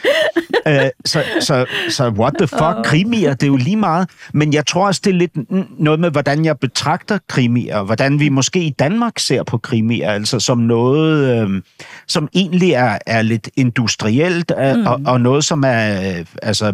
[0.67, 4.09] Uh, så, så, så what the fuck, krimier, det er jo lige meget.
[4.35, 5.33] Men jeg tror også, det er lidt
[5.81, 10.41] noget med, hvordan jeg betragter krimier, hvordan vi måske i Danmark ser på krimier, altså
[10.41, 11.63] som noget, øh,
[12.07, 14.87] som egentlig er, er lidt industrielt, øh, mm.
[14.87, 16.73] og, og noget, som er øh, altså,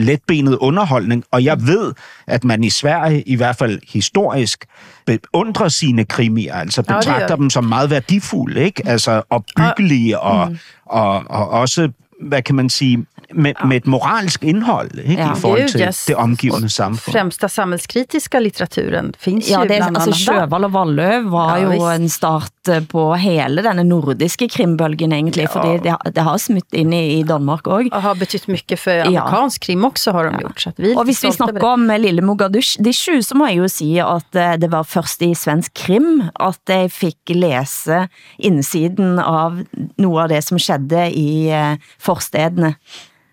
[0.00, 1.24] letbenet underholdning.
[1.30, 1.92] Og jeg ved,
[2.26, 4.66] at man i Sverige, i hvert fald historisk,
[5.06, 7.40] beundrer sine krimier, altså betragter vi.
[7.40, 8.82] dem som meget værdifulde, ikke?
[8.86, 10.58] Altså opbyggelige og, Mm.
[10.86, 15.22] og, og også, hvad kan man sige, med, med et moralsk indhold, ikke?
[15.22, 15.32] Ja.
[15.32, 16.04] I forhold Gud, til yes.
[16.08, 17.12] det omgivende samfund.
[17.16, 20.20] Främsta samhällskritiska litteraturen finns Ja, ju det, bland altså annat.
[20.20, 22.00] Sjøvald og Vallø var Ja, jo visst.
[22.00, 25.52] en start eh, på hele denne nordiske krimbølgen egentlig, Ja.
[25.52, 27.88] fordi det, det har smutt ind i, i Danmark også.
[27.92, 30.60] Och har betytt mycket för amerikansk krim också har de gjort.
[30.60, 33.68] Så att vi lite hvis vi snakker om eh, Lille Mogadishu, så må jeg jo
[33.68, 39.58] sige, at eh, det var først i svensk krim, at jeg fik læse indsiden av
[39.98, 41.50] noget af det, som skedde i
[41.98, 42.74] forstedene.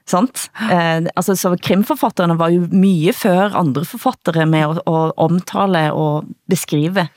[0.06, 0.52] Sant?
[0.72, 7.08] Eh, altså, så krimforfatterne var jo mye før andre forfattere med at, omtale og beskrive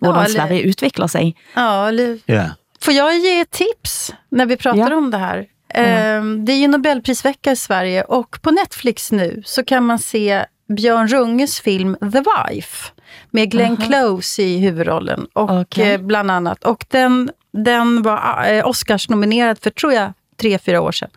[0.00, 1.34] hvordan eller- Sverige utvikler sig.
[1.54, 2.44] Ja, eller, Ja.
[2.80, 4.96] får jag ge ett tips när vi pratar Ja.
[4.96, 5.46] om det här?
[5.74, 10.44] Ehm, Det är ju Nobelprisvecka i Sverige och på Netflix nu så kan man se
[10.68, 12.92] Björn Runges film The Wife
[13.30, 15.92] med Glenn Close i huvudrollen och Okej.
[15.94, 16.64] eh, bland annat.
[16.64, 21.10] Och den, den var eh, Oscars-nominerad för, tror jag, tre, fyra år sedan.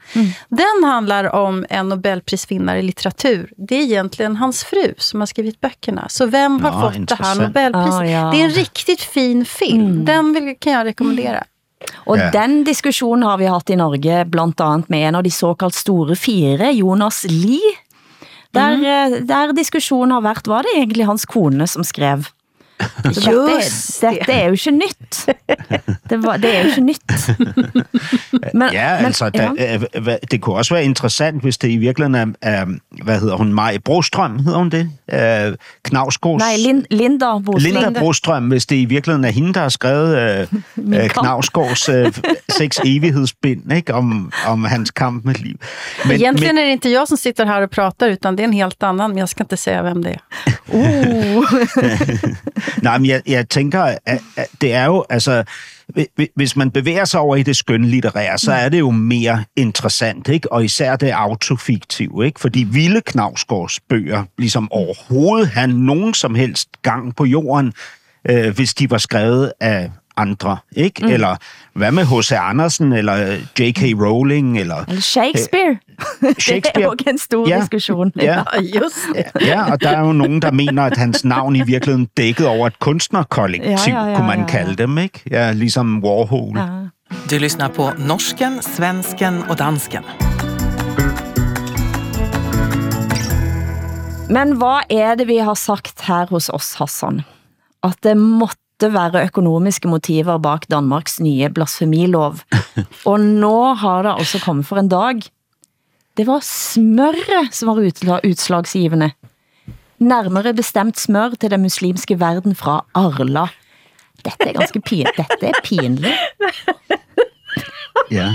[0.49, 3.49] Den handlar om en Nobelprisvinnare i litteratur.
[3.58, 6.05] Det är egentligen hans fru som har skrivit böckerna.
[6.10, 7.39] Så vem har Ja, fått det här intressant.
[7.41, 7.93] Nobelpriset?
[7.93, 8.32] Ah, ja.
[8.32, 10.05] Det är en riktigt fin film.
[10.05, 11.43] Den vill, kan jag rekommendera.
[11.95, 12.32] Og Ja.
[12.32, 16.15] den diskussionen har vi haft i Norge, blant andet med en av de såkaldt store
[16.15, 17.75] fire, Jonas Lie.
[18.53, 22.25] Der, eh, der diskussionen har været, var det egentlig hans kone som skrev?
[23.13, 25.25] Så Just dette, dette er jo ikke nyt.
[26.09, 27.01] Det, var, det er jo ikke nyt.
[28.53, 29.49] Men, Ja, altså, ja.
[29.57, 32.65] da, øh, hva- det kunne også være interessant, hvis det i virkeligheden er, er
[33.03, 34.91] hvad hedder hun, Maj Brostrøm, hedder hun det?
[35.13, 36.39] Øh, Knavsgaards...
[36.39, 37.61] Nej, Lin, Linda Boslund.
[37.83, 40.39] Linda Brostrøm, hvis det i virkeligheden er hende, der har skrevet øh,
[40.93, 41.13] øh, kamp.
[41.13, 42.13] Knavsgaards øh,
[42.49, 43.93] seks evighedsbind, ikke?
[43.93, 45.55] Om, om hans kamp med liv.
[46.05, 48.53] Men, Egentligen är det inte jag som sitter här och pratar, utan det är en
[48.53, 50.19] helt annan, men jag ska inte säga vem det är.
[52.82, 55.43] Nej, men jeg, jeg tænker, at, at det er jo, altså,
[55.93, 60.27] hvi- hvis man bevæger sig over i det skønlitterære, så er det jo mere interessant,
[60.27, 60.51] ikke?
[60.51, 62.39] Og især det autofiktive, ikke?
[62.39, 67.73] Fordi Ville Knavsgaards bøger ligesom overhovedet have nogen som helst gang på jorden,
[68.29, 71.05] øh, hvis de var skrevet af andre, ikke?
[71.05, 71.12] Mm.
[71.12, 71.36] Eller
[71.73, 72.32] hvad med H.C.
[72.32, 73.82] Andersen, eller øh, J.K.
[74.05, 75.77] Rowling, eller Eller Shakespeare.
[76.21, 76.84] Det er Shakespeare.
[76.84, 77.60] jo en stor Ja.
[77.60, 78.12] diskussion.
[78.15, 78.41] Ja, Ja,
[78.79, 79.45] just det.
[79.47, 82.67] Ja, og der er jo nogen, der mener, at hans navn i virkeligheden dækkede over
[82.67, 84.47] et kunstnerkollektiv, Ja, ja, ja, kunne man ja, ja.
[84.47, 85.21] kalde dem, ikke?
[85.32, 86.58] Ja, ligesom Warhol.
[86.58, 86.63] Ja.
[86.63, 86.67] Ja.
[87.32, 90.03] Du lyssnar på norsken, svensken och dansken.
[94.29, 97.21] Men hvad er det vi har sagt her hos oss, Hassan?
[97.84, 102.39] At det måtte være økonomiske motiver bak Danmarks nye blasfemilov.
[103.09, 105.19] Og nå har det altså kommet for en dag.
[106.17, 109.11] Det var smørret som var utslagsgivende.
[109.99, 113.47] Nærmere bestemt smør til den muslimske verden fra Arla.
[114.23, 116.07] Dette er ganske pin Dette er pinligt.
[118.11, 118.31] ja.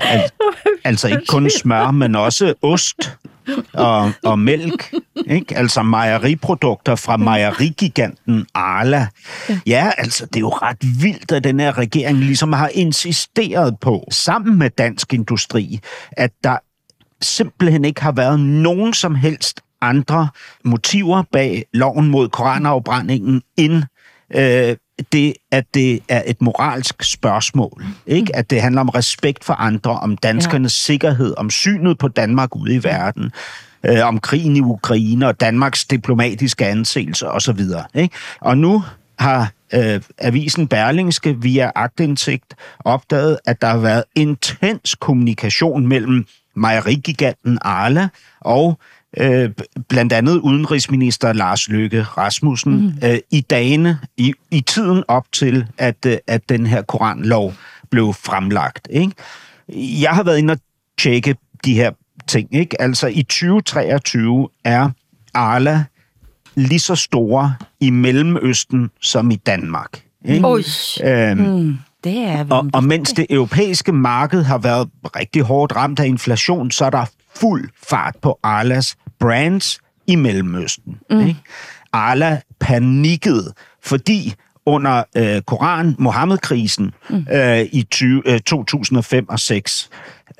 [0.00, 0.30] Al-
[0.84, 3.10] altså ikke kun smør, men også ost
[3.72, 4.94] og, og mælk.
[5.26, 5.56] Ikke?
[5.56, 9.06] Altså mejeriprodukter fra mejerigiganten Arla.
[9.66, 14.04] Ja, altså det er jo ret vildt, at den her regering ligesom har insisteret på,
[14.10, 15.80] sammen med dansk industri,
[16.12, 16.56] at der
[17.20, 20.28] simpelthen ikke har været nogen som helst andre
[20.64, 23.82] motiver bag loven mod koranafbrændingen end
[24.34, 24.76] øh,
[25.12, 27.84] det, at det er et moralsk spørgsmål.
[28.06, 28.36] Ikke?
[28.36, 30.92] At det handler om respekt for andre, om danskernes ja.
[30.92, 33.32] sikkerhed, om synet på Danmark ude i verden,
[33.84, 37.60] øh, om krigen i Ukraine og Danmarks diplomatiske anseelse osv.
[37.94, 38.14] Ikke?
[38.40, 38.84] Og nu
[39.18, 42.54] har øh, avisen Berlingske via agtindsigt
[42.84, 48.08] opdaget, at der har været intens kommunikation mellem mejerigiganten Arla
[48.40, 48.78] og
[49.16, 49.50] øh,
[49.88, 53.08] blandt andet udenrigsminister Lars Løkke Rasmussen mm.
[53.08, 57.54] øh, i dagene, i, i tiden op til, at, øh, at den her koranlov
[57.90, 58.88] blev fremlagt.
[58.90, 59.12] Ikke?
[60.00, 60.58] Jeg har været inde og
[60.98, 61.90] tjekke de her
[62.26, 62.54] ting.
[62.54, 62.80] Ikke?
[62.82, 64.90] Altså i 2023 er
[65.34, 65.84] Arla
[66.54, 70.02] lige så store i Mellemøsten som i Danmark.
[70.24, 70.46] Ikke?
[70.46, 70.62] Oj.
[71.04, 76.00] Øhm, Mm, det er og, og mens det europæiske marked har været rigtig hårdt ramt
[76.00, 77.06] af inflation, så er der
[77.40, 81.00] fuld fart på Arlas brands i Mellemøsten.
[81.10, 81.20] Mm.
[81.20, 81.40] Ikke?
[81.92, 83.52] Arla panikkede,
[83.84, 84.34] fordi
[84.66, 87.26] under øh, Koran-Mohammed-krisen mm.
[87.32, 89.90] øh, i 20, øh, 2005 og 6,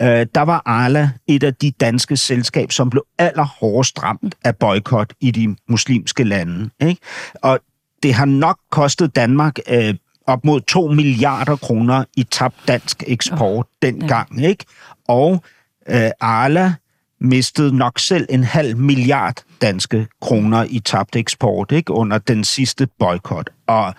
[0.00, 5.12] øh, der var Arla et af de danske selskaber, som blev allerhårdest ramt af boykot
[5.20, 6.70] i de muslimske lande.
[6.80, 7.00] Ikke?
[7.42, 7.58] Og
[8.02, 9.94] det har nok kostet Danmark øh,
[10.26, 14.44] op mod 2 milliarder kroner i tabt dansk eksport oh, dengang.
[14.44, 14.64] Ikke?
[15.08, 15.42] Og
[15.88, 16.74] øh, Arla
[17.20, 21.92] mistede nok selv en halv milliard danske kroner i tabt eksport ikke?
[21.92, 23.50] under den sidste boykot.
[23.66, 23.94] Og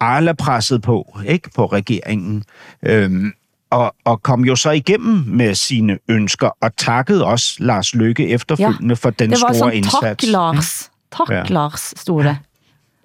[0.00, 2.44] Arla pressede på ikke på regeringen.
[2.82, 3.32] Øhm,
[3.70, 8.92] og, og kom jo så igennem med sine ønsker, og takkede også Lars Løkke efterfølgende
[8.92, 10.02] ja, for den det var store sånn, indsats.
[10.02, 10.90] Takk, Lars.
[11.12, 11.42] Takk, Ja.
[11.48, 12.36] Lars, sto det.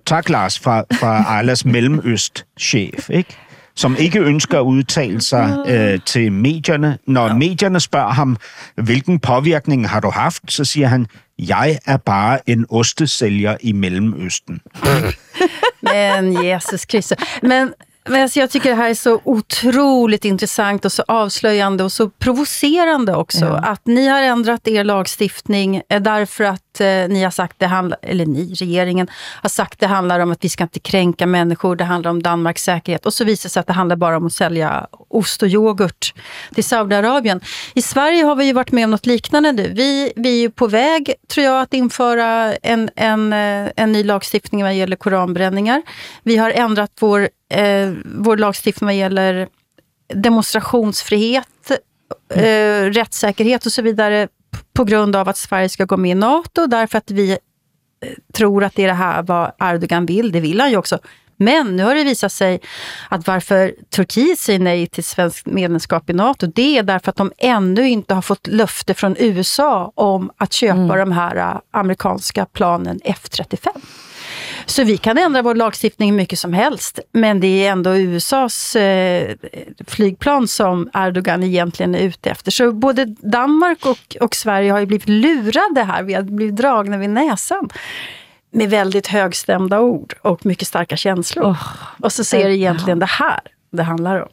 [0.06, 3.38] Tak, Lars, fra, fra Arlas Mellemøst-chef, ikke?
[3.80, 6.98] Som ikke ønsker at udtale sig øh, til medierne.
[7.08, 7.34] Når ja.
[7.34, 8.38] medierne spørger ham,
[8.76, 11.08] hvilken påvirkning har du haft, så siger han,
[11.40, 14.62] jeg er bare en ostesælger i Mellemøsten.
[15.82, 17.18] Men Jesus Kristus.
[17.44, 17.74] Men,
[18.10, 22.10] men alltså jag tycker det här är så otroligt intressant och så avslöjande och så
[22.10, 23.46] provocerande också.
[23.46, 23.58] Ja.
[23.58, 28.00] Att ni har ändrat er lagstiftning eh, därför att eh, ni har sagt det handlar,
[28.02, 29.08] eller ni, regeringen,
[29.42, 32.64] har sagt det handlar om att vi ska inte kränka människor, det handlar om Danmarks
[32.64, 33.06] säkerhet.
[33.06, 36.14] Och så visar det sig att det handlar bara om att sälja ost och yoghurt
[36.56, 37.42] till Saudiarabien.
[37.74, 39.74] I Sverige har vi ju varit med om något liknande nu.
[39.76, 44.04] Vi, vi är ju på väg, tror jag, att införa en, en, eh, en ny
[44.04, 45.82] lagstiftning vad gäller koranbränningar.
[46.24, 49.48] Vi har ändrat vår, eh, vår lagstiftning vad gäller
[50.14, 51.72] demonstrationsfrihet,
[52.34, 54.28] eh, rättssäkerhet och så vidare
[54.74, 57.38] på grund av att Sverige ska gå med i NATO, därför att vi eh,
[58.34, 60.32] tror att det är det här vad Erdogan vill.
[60.32, 61.00] Det vill han ju också.
[61.42, 62.60] Men nu har det visat sig
[63.10, 67.32] att varför Turkiet säger nej till svenskt medlemskap i NATO, det är därför att de
[67.38, 73.00] ännu inte har fått löfte från USA om att köpa de här eh, amerikanska planen
[73.06, 73.68] F35.
[74.66, 79.36] Så vi kan ändra vår lagstiftning mycket som helst, men det är ändå USAs eh,
[79.88, 82.52] flygplan som Erdogan egentligen är ute efter.
[82.52, 86.98] Så både Danmark och, och Sverige har ju blivit lurade här, vi har blivit dragna
[86.98, 87.70] vid näsan.
[88.52, 91.46] Med väldigt högstämda ord och mycket starka känslor.
[92.00, 93.40] och så ser det egentligen det här
[93.72, 94.30] det handlar om.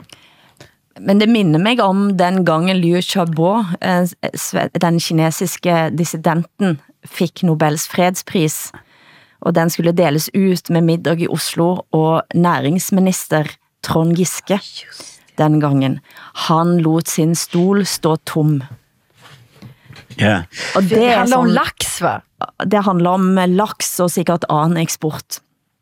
[1.01, 7.43] Men det minder mig om den gangen Liu Xiaobo, eh, sve- den kinesiske dissidenten, fik
[7.43, 8.73] Nobels fredspris,
[9.41, 13.51] og den skulle deles ut med middag i Oslo, og næringsminister
[13.83, 14.61] Trond Giske
[15.39, 16.01] den gangen,
[16.49, 18.63] han lot sin stol stå tom.
[20.17, 20.45] Ja.
[20.77, 22.21] Og det, Det er handlar om lax va?
[22.65, 25.41] det handler om laks og sikkert annen eksport.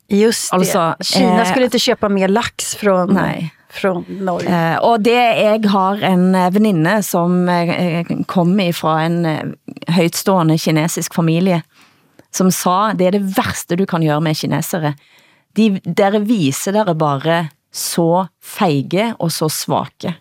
[0.09, 0.57] Just det.
[0.57, 3.53] Alltså, Kina eh, skulle inte köpa mer lax från, Nej.
[3.69, 4.47] från Norge.
[4.47, 9.25] Eh, og det jeg har en eh, veninde som eh, kom fra en
[9.87, 11.61] højtstående kinesisk familie,
[12.35, 14.93] som sa, det er det værste du kan gøre med kinesere.
[15.57, 20.15] De, dere viser dere bare så feige og så svake,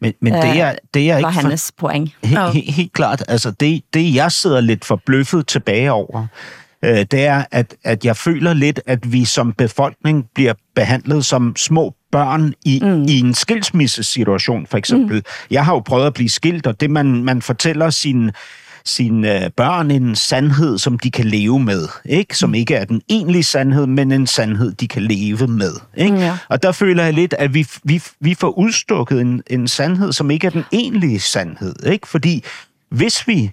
[0.00, 2.12] Men, men det, er, det er var ikke for, hendes poeng.
[2.24, 3.22] Helt, helt, helt klart.
[3.28, 6.26] Altså, det, det, jeg sidder lidt forbløffet tilbage over,
[6.82, 11.56] øh, det er, at, at jeg føler lidt, at vi som befolkning bliver behandlet som
[11.56, 13.02] små børn i, mm.
[13.02, 15.16] i en skilsmissesituation, for eksempel.
[15.16, 15.22] Mm.
[15.50, 18.32] Jeg har jo prøvet at blive skilt, og det, man, man fortæller sine
[18.86, 21.88] sine øh, børn en sandhed, som de kan leve med.
[22.04, 22.36] Ikke?
[22.36, 25.72] Som ikke er den egentlige sandhed, men en sandhed, de kan leve med.
[25.96, 26.16] Ikke?
[26.16, 26.38] Ja.
[26.48, 30.30] Og der føler jeg lidt, at vi, vi, vi får udstukket en, en sandhed, som
[30.30, 31.74] ikke er den egentlige sandhed.
[31.86, 32.08] Ikke?
[32.08, 32.44] Fordi
[32.90, 33.50] hvis vi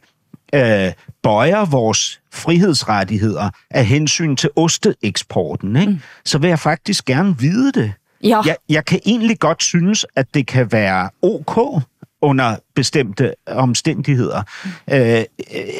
[0.55, 0.91] øh,
[1.23, 5.91] bøjer vores frihedsrettigheder af hensyn til osteeksporten, ikke?
[5.91, 5.99] Mm.
[6.25, 7.93] så vil jeg faktisk gerne vide det.
[8.23, 8.41] Ja.
[8.45, 11.81] Jeg, jeg kan egentlig godt synes, at det kan være ok
[12.23, 14.43] under bestemte omstændigheder.
[14.91, 15.23] Øh,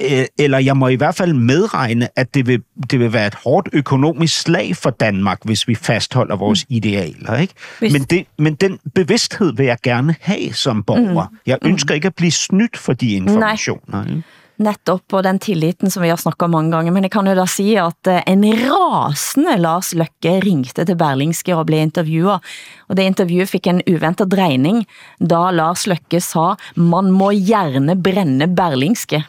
[0.10, 3.36] øh, eller jeg må i hvert fald medregne, at det vil, det vil være et
[3.36, 6.76] hårdt økonomisk slag for Danmark, hvis vi fastholder vores mm.
[6.76, 7.38] idealer.
[7.38, 7.54] Ikke?
[7.82, 11.28] Men, det, men den bevidsthed vil jeg gerne have som borger.
[11.32, 11.38] Mm.
[11.46, 14.06] Jeg ønsker ikke at blive snydt for de informationer.
[14.06, 14.24] Ikke?
[14.62, 16.93] Netop og den tilliten, som vi har snakket om mange gange.
[16.93, 21.56] Men jeg kan jo da sige, at eh, en rasende Lars Løkke ringte til Berlingske
[21.56, 22.39] og blev intervjuet.
[22.88, 24.84] Og det intervjuet fik en uventet drejning,
[25.20, 29.24] da Lars Løkke sa, man må gerne brænde Berlingske.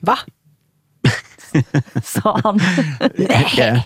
[0.00, 0.26] Hvad?
[2.14, 2.60] sa han.
[3.58, 3.82] ja.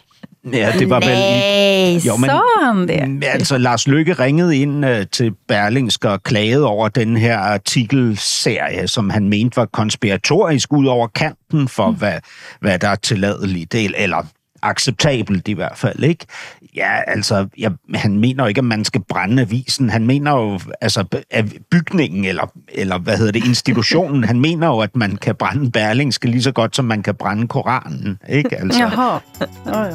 [0.53, 2.03] Ja, det var Nej, vel...
[2.03, 3.24] jo, men, så han det?
[3.26, 9.11] Altså, Lars Lykke ringede ind uh, til Berlingske og klagede over den her artikelserie, som
[9.11, 11.97] han mente var konspiratorisk ud over kanten for, mm.
[11.97, 12.18] hvad,
[12.61, 14.26] hvad der er tilladeligt, eller
[14.62, 16.26] acceptabelt i hvert fald, ikke?
[16.76, 19.90] Ja, altså, jeg, han mener jo ikke, at man skal brænde avisen.
[19.90, 21.05] Han mener jo, altså,
[21.70, 26.28] bygningen, eller, eller hvad hedder det, institutionen, han mener jo, at man kan brænde Berlingske
[26.28, 28.57] lige så godt, som man kan brænde Koranen, ikke?
[28.57, 29.18] Altså, Jaha.
[29.66, 29.95] Ja, ja.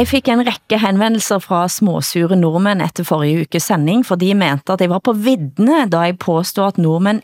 [0.00, 4.72] Jeg fik en række henvendelser fra småsure nordmænd efter forrige ukes sending, for de mente,
[4.72, 7.20] at jeg var på vidne, da jeg påstod, at nordmænd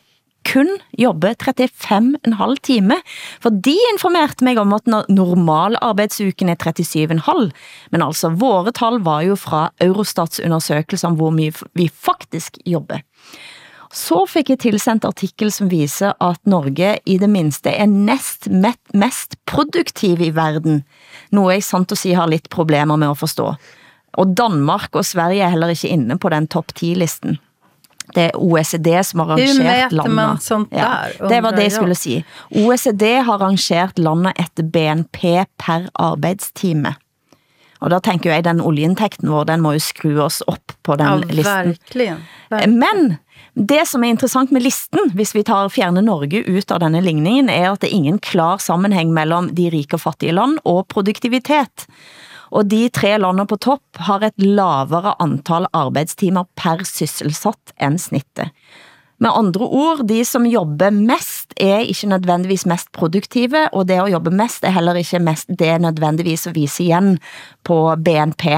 [0.52, 0.68] kun
[0.98, 2.98] jobbe 35,5 time,
[3.40, 7.50] for de informerte mig om, at normal arbejdsuken er 37,5,
[7.92, 13.00] men altså våre tal var jo fra Eurostats undersøgelse om hvor mye vi faktisk jobber.
[13.96, 18.50] Så fik jeg tilsendt artikel, som viser, at Norge i det mindste er næst
[18.94, 20.82] mest produktiv i verden,
[21.32, 23.54] noget jeg sant at sige har lidt problemer med at forstå.
[24.12, 27.38] Og Danmark og Sverige er heller ikke inne på den top 10-listen.
[28.14, 30.78] Det er OECD som har rangeret man sånt där?
[30.78, 32.24] Ja, det var det jeg skulle sige.
[32.50, 36.94] OECD har rangeret landet efter BNP per arbejdstime.
[37.80, 41.06] Og der tænker jeg, den oljeindtekten vår, den må jo skrue os op på den
[41.06, 41.76] ja, listen.
[41.76, 42.16] Verkligen.
[42.50, 42.78] verkligen.
[42.78, 43.18] Men
[43.56, 47.48] det som er interessant med listen, hvis vi tar fjerne Norge ut av denne ligningen,
[47.48, 51.86] er at det er ingen klar sammenhæng mellem de rike og fattige land og produktivitet.
[52.52, 58.52] Og de tre landene på topp har et lavere antal arbejdstimer per sysselsatt end snittet.
[59.24, 64.10] Med andre ord, de som jobber mest er ikke nødvendigvis mest produktive, og det å
[64.12, 67.14] jobbe mest er heller ikke mest det nødvendigvis å vise igjen
[67.64, 68.50] på BNP.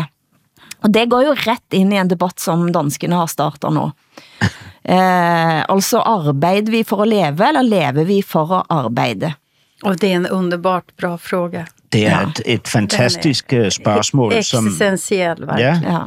[0.82, 3.92] Og det går jo rett ind i en debatt som danskene har startet nu.
[4.88, 9.32] Eh, altså, arbejder vi for at leve, eller lever vi for at arbejde?
[9.82, 11.64] Og det er en underbart bra fråga.
[11.92, 12.28] Det er ja.
[12.28, 14.32] et, et fantastisk er spørgsmål.
[14.32, 15.98] Eksistentiel, som, ja, ja.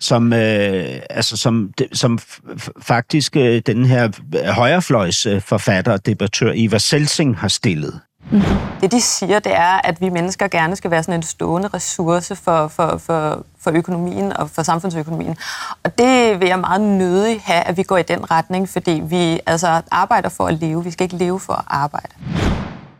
[0.00, 2.18] Som, øh, altså, som, som
[2.82, 4.08] faktisk øh, den her
[4.52, 8.00] højrefløjs forfatter og debattør Eva Selsing har stillet.
[8.30, 8.42] Mm.
[8.80, 12.36] Det de siger, det er, at vi mennesker gerne skal være sådan en stående ressource
[12.36, 15.36] for, for, for, for økonomien og for samfundsøkonomien.
[15.84, 19.40] Og det vil jeg meget nødig have, at vi går i den retning, fordi vi
[19.46, 20.84] altså arbejder for at leve.
[20.84, 22.08] Vi skal ikke leve for at arbejde.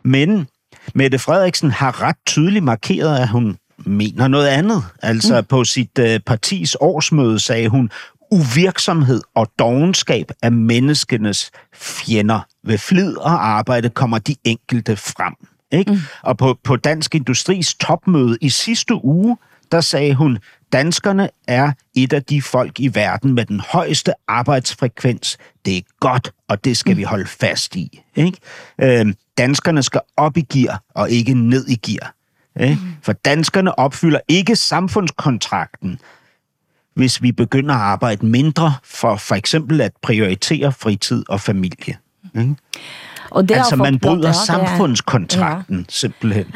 [0.02, 0.48] Men
[0.94, 4.84] Mette Frederiksen har ret tydeligt markeret, at hun mener noget andet.
[5.02, 5.46] Altså mm.
[5.46, 7.90] på sit uh, partis årsmøde sagde hun,
[8.30, 12.40] uvirksomhed og dogenskab er menneskenes fjender.
[12.64, 15.34] Ved flid og arbejde kommer de enkelte frem.
[15.72, 15.92] Ikke?
[15.92, 15.98] Mm.
[16.22, 19.36] Og på, på Dansk Industris topmøde i sidste uge,
[19.72, 20.38] der sagde hun,
[20.72, 25.38] danskerne er et af de folk i verden med den højeste arbejdsfrekvens.
[25.64, 26.98] Det er godt, og det skal mm.
[26.98, 28.02] vi holde fast i.
[28.16, 28.38] Ikke?
[28.80, 32.14] Øhm, danskerne skal op i gear og ikke ned i gear.
[32.60, 32.78] Ikke?
[32.82, 32.94] Mm.
[33.02, 36.00] For danskerne opfylder ikke samfundskontrakten,
[36.98, 41.98] hvis vi begynder at arbejde mindre for for eksempel at prioritere fritid og familie.
[42.34, 42.56] Ikke?
[43.30, 45.84] Og det altså, man bryder samfundskontrakten, ja.
[45.88, 46.52] simpelthen.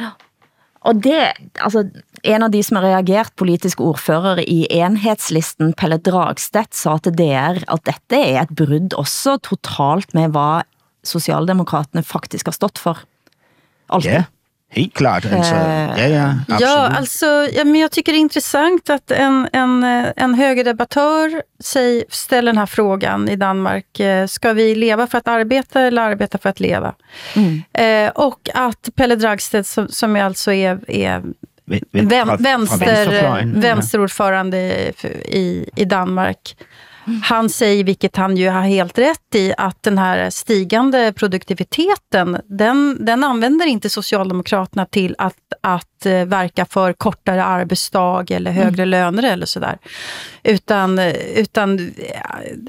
[0.83, 1.15] Og det,
[1.61, 1.85] altså,
[2.25, 7.63] en av de som har reageret politisk ordfører i enhedslisten, Pelle Dragstedt, sa til DR,
[7.63, 10.67] at dette er et brud også totalt med hvad
[11.07, 12.99] Socialdemokraterne faktisk har stått for.
[13.91, 14.11] Altid.
[14.11, 14.25] Ja,
[14.75, 15.25] helt klart.
[15.25, 16.61] Altså, ja, ja, absolut.
[16.61, 19.85] Ja, alltså, ja, men jag tycker det är intressant att en, en,
[20.17, 24.01] en högerdebattör säg, ställer den här frågan i Danmark.
[24.01, 26.95] Eh, ska vi leva för att arbeta eller arbeta för att leva?
[27.37, 27.63] Mm.
[27.73, 31.23] Eh, och att Pelle Dragstedt, som, som alltså är, är
[31.91, 34.59] vän, vänster, vänsterordförande
[35.29, 36.57] i, i Danmark,
[37.23, 43.05] han säger, vilket han ju har helt rätt i, att den här stigande produktiviteten, den,
[43.05, 48.89] den använder inte Socialdemokraterna till att, att eh, verka för kortare arbetsdag eller högre mm.
[48.89, 49.79] löner eller sådär.
[50.43, 50.99] Utan,
[51.35, 51.95] utan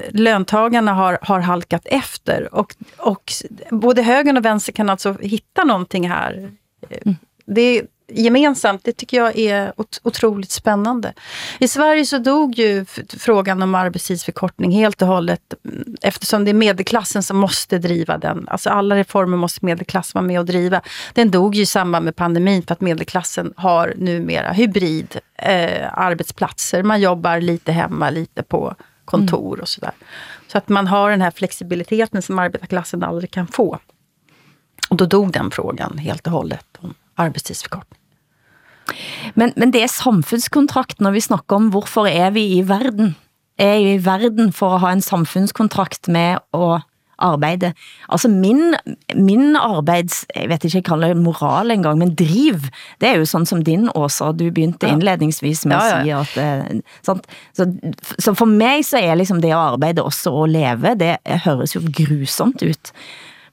[0.09, 2.55] löntagarna har, har halkat efter.
[2.55, 3.31] Och, och
[3.71, 6.33] både högern och vänster kan alltså hitta någonting här.
[6.33, 7.15] Mm.
[7.45, 9.73] Det gemensamt, det tycker jag är
[10.03, 11.13] otroligt spännande.
[11.59, 12.85] I Sverige så dog ju
[13.17, 18.47] frågan om arbetstidsförkortning helt och hållet mm, eftersom det är medelklassen som måste driva den.
[18.49, 20.81] Alltså alla reformer måste medelklassen vara med och driva.
[21.13, 26.83] Den dog ju i samband med pandemin för att medelklassen har numera hybrid eh, arbetsplatser.
[26.83, 28.75] Man jobbar lite hemma, lite på
[29.05, 29.91] kontor och sådär.
[30.47, 33.79] Så att man har den här flexibiliteten som arbetarklassen aldrig kan få.
[34.89, 37.99] Och då dog den frågan helt och hållet om arbetstidsförkortning.
[39.35, 43.15] Men, men det er samfundskontrakt, når vi snakker om, hvorfor er vi i verden?
[43.57, 46.81] Er vi i verden for at ha en samfundskontrakt med at
[47.23, 47.73] arbejde.
[48.09, 48.75] Altså min,
[49.15, 52.59] min arbeids, jeg vet ikke, jeg kalder det moral engang, men driv,
[53.01, 54.93] det er jo sådan som din, Åsa, du begyndte ja.
[54.93, 56.19] indledningsvis med ja, ja.
[56.19, 57.27] at sige, at, eh, sant?
[57.53, 57.71] Så,
[58.19, 61.81] så for mig så er liksom det at arbejde også at leve, det høres jo
[61.97, 62.91] grusomt ut.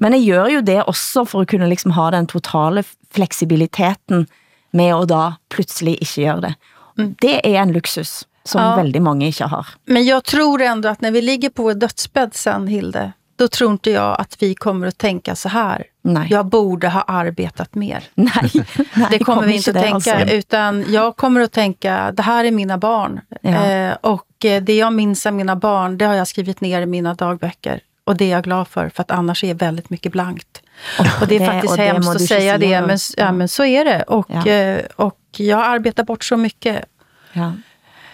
[0.01, 4.27] Men jeg gør jo det også for at kunne liksom ha den totale fleksibiliteten
[4.73, 5.23] med at da
[5.53, 6.55] pludselig ikke gøre det.
[6.99, 7.15] Mm.
[7.21, 8.77] Det er en luksus som ja.
[8.77, 9.67] väldigt många inte har.
[9.85, 13.73] Men jag tror ändå att när vi ligger på vår dödsbädd sen, Hilde, då tror
[13.73, 15.85] inte jag att vi kommer att tänka så här.
[16.03, 16.27] Nej.
[16.31, 18.05] Jag borde ha arbetat mer.
[18.15, 18.51] Nej,
[18.95, 20.15] nej det kommer vi inte att tänka.
[20.17, 20.35] Alltså.
[20.35, 23.21] Utan jag kommer att tänka, det här är mina barn.
[23.43, 23.67] Ja.
[23.67, 26.87] Eh, och eh, det jag minns av mina barn, det har jag skrivit ner i
[26.87, 27.81] mina dagböcker.
[28.11, 30.63] Och det är jag glad för, för att annars är väldigt mycket blankt.
[30.99, 33.85] Och, och det är det, faktiskt hemskt att säga det, men, ja, men så är
[33.85, 34.03] det.
[34.03, 34.47] Och, ja.
[34.47, 36.85] Eh, och jag arbetar bort så mycket.
[37.33, 37.53] Ja.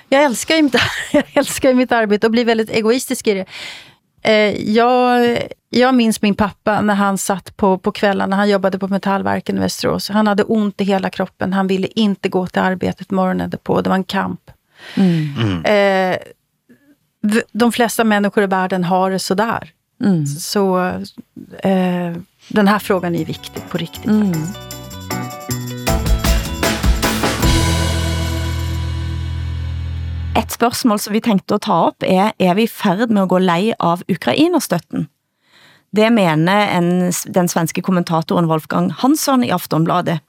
[0.09, 0.75] Jag älskar, mitt,
[1.13, 3.47] jag älskar mitt arbete och blir väldigt egoistisk i det.
[4.23, 5.39] Eh, jag,
[5.71, 9.61] jag minns min pappa när han satt på, på kvällarna, han jobbade på Metallverken i
[9.61, 10.09] Västerås.
[10.09, 13.81] Han hade ont i hela kroppen, han ville inte gå till arbetet morgonen på.
[13.81, 14.51] Det var en kamp.
[14.95, 15.35] Mm.
[15.39, 15.65] Mm.
[15.65, 16.19] Eh,
[17.53, 19.73] de flesta människor i världen har det sådär.
[20.05, 20.27] Mm.
[20.27, 20.79] Så
[21.63, 22.17] eh,
[22.49, 24.05] den här frågan är viktig på riktigt.
[24.05, 24.33] Mm.
[30.37, 33.39] Et spørgsmål som vi tenkte at ta op er, er vi i med at gå
[33.39, 35.09] lei av Ukrainerstøtten?
[35.91, 40.21] Det mener en, den svenske kommentatoren Wolfgang Hansson i Aftonbladet.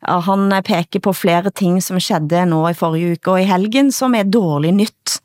[0.00, 4.14] Han peker på flere ting som skedde nå i forrige uke og i helgen, som
[4.14, 5.20] er dårlig nyt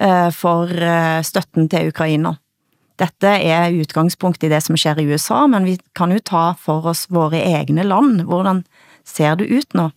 [0.00, 2.36] uh, for uh, støtten til Ukraina.
[3.00, 6.86] Dette er utgangspunkt i det som sker i USA, men vi kan jo ta for
[6.92, 8.22] oss våre egne land.
[8.28, 8.62] Hvordan
[9.04, 9.90] ser det ut nå?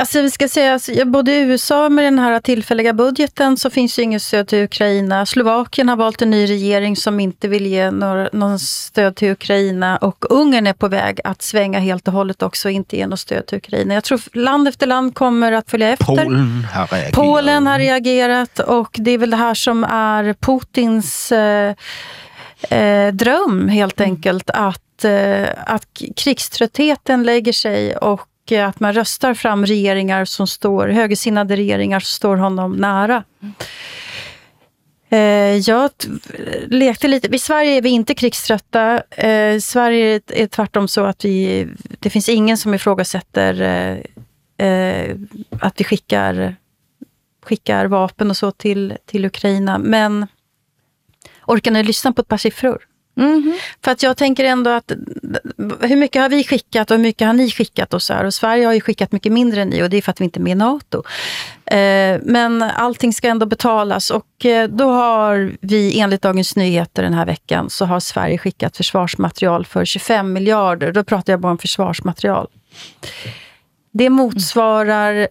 [0.00, 3.98] Alltså, vi ska säga, alltså, både i USA med den här tillfälliga budgeten så finns
[3.98, 5.26] ju inget stöd till Ukraina.
[5.26, 9.96] Slovakien har valt en ny regering som inte vill ge några, någon stöd till Ukraina.
[9.96, 13.20] Och Ungern är på väg att svänga helt och hållet också och inte ge något
[13.20, 13.94] stöd till Ukraina.
[13.94, 16.04] Jag tror land efter land kommer att följa efter.
[16.04, 17.14] Polen har reagerat.
[17.14, 21.74] Polen har reagerat och det är väl det här som är Putins eh,
[22.70, 24.50] eh, dröm helt enkelt.
[24.50, 25.86] Att, eh, att
[26.16, 32.36] krigströttheten lägger sig och att man röstar fram regeringar som står, högersinnade regeringar som står
[32.36, 33.24] honom nära.
[35.10, 35.90] Eh, jag
[36.66, 39.02] lekte lite, i Sverige är vi inte krigströtta.
[39.10, 44.66] Eh, I Sverige är det tvärtom så att vi, det finns ingen som ifrågasätter eh,
[44.66, 45.16] eh,
[45.60, 46.56] att vi skickar,
[47.42, 49.78] skickar vapen och så till, till Ukraina.
[49.78, 50.26] Men
[51.46, 52.89] orkar ni lyssna på ett par siffror?
[53.20, 53.58] Mm -hmm.
[53.84, 54.92] För att jag tänker ändå att
[55.80, 58.24] hur mycket har vi skickat och hur mycket har ni skickat och så här?
[58.24, 60.24] Och Sverige har ju skickat mycket mindre än ni och det är för att vi
[60.24, 61.02] inte är med i NATO.
[61.66, 67.14] Eh, men allting ska ändå betalas och eh, då har vi enligt Dagens Nyheter den
[67.14, 70.92] här veckan så har Sverige skickat försvarsmaterial för 25 miljarder.
[70.92, 72.46] Då pratar jag bara om försvarsmaterial.
[73.92, 75.28] Det motsvarar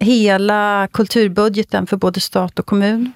[0.00, 3.12] hela kulturbudgeten för både stat och kommun.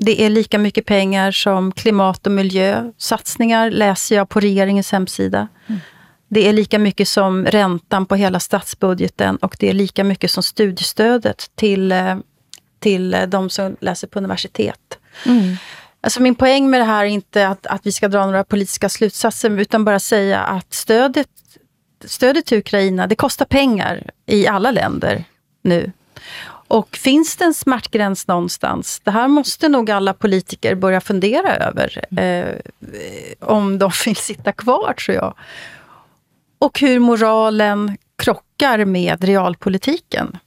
[0.00, 2.92] Det är lika mycket pengar som klimat och miljö.
[2.98, 5.48] Satsningar läser jag på regeringens hemsida.
[5.66, 5.80] Mm.
[6.28, 10.42] Det är lika mycket som räntan på hela statsbudgeten och det är lika mycket som
[10.42, 12.16] studiestödet till, eh,
[12.78, 14.98] till eh, de som läser på universitet.
[15.26, 15.56] Mm.
[16.00, 18.88] Alltså min poäng med det här är inte att, att vi ska dra några politiska
[18.88, 21.28] slutsatser, utan bara säga att stödet,
[22.04, 25.24] stödet till Ukraina, det kostar pengar i alla länder
[25.62, 25.92] nu.
[26.68, 29.00] Och finns det en smärtgräns någonstans?
[29.04, 32.04] Det här måste nog alla politiker börja fundera över.
[32.20, 32.54] Eh,
[33.40, 35.34] om de vill sitta kvar, tror jag.
[36.58, 40.38] Och hur moralen krockar med realpolitiken.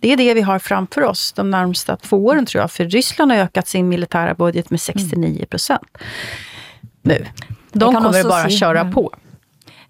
[0.00, 2.70] Det är det vi har framför oss de närmsta två åren, tror jag.
[2.70, 5.98] För Ryssland har ökat sin militära budget med 69 procent.
[7.02, 7.26] Nu.
[7.72, 9.14] De kommer bara köra på.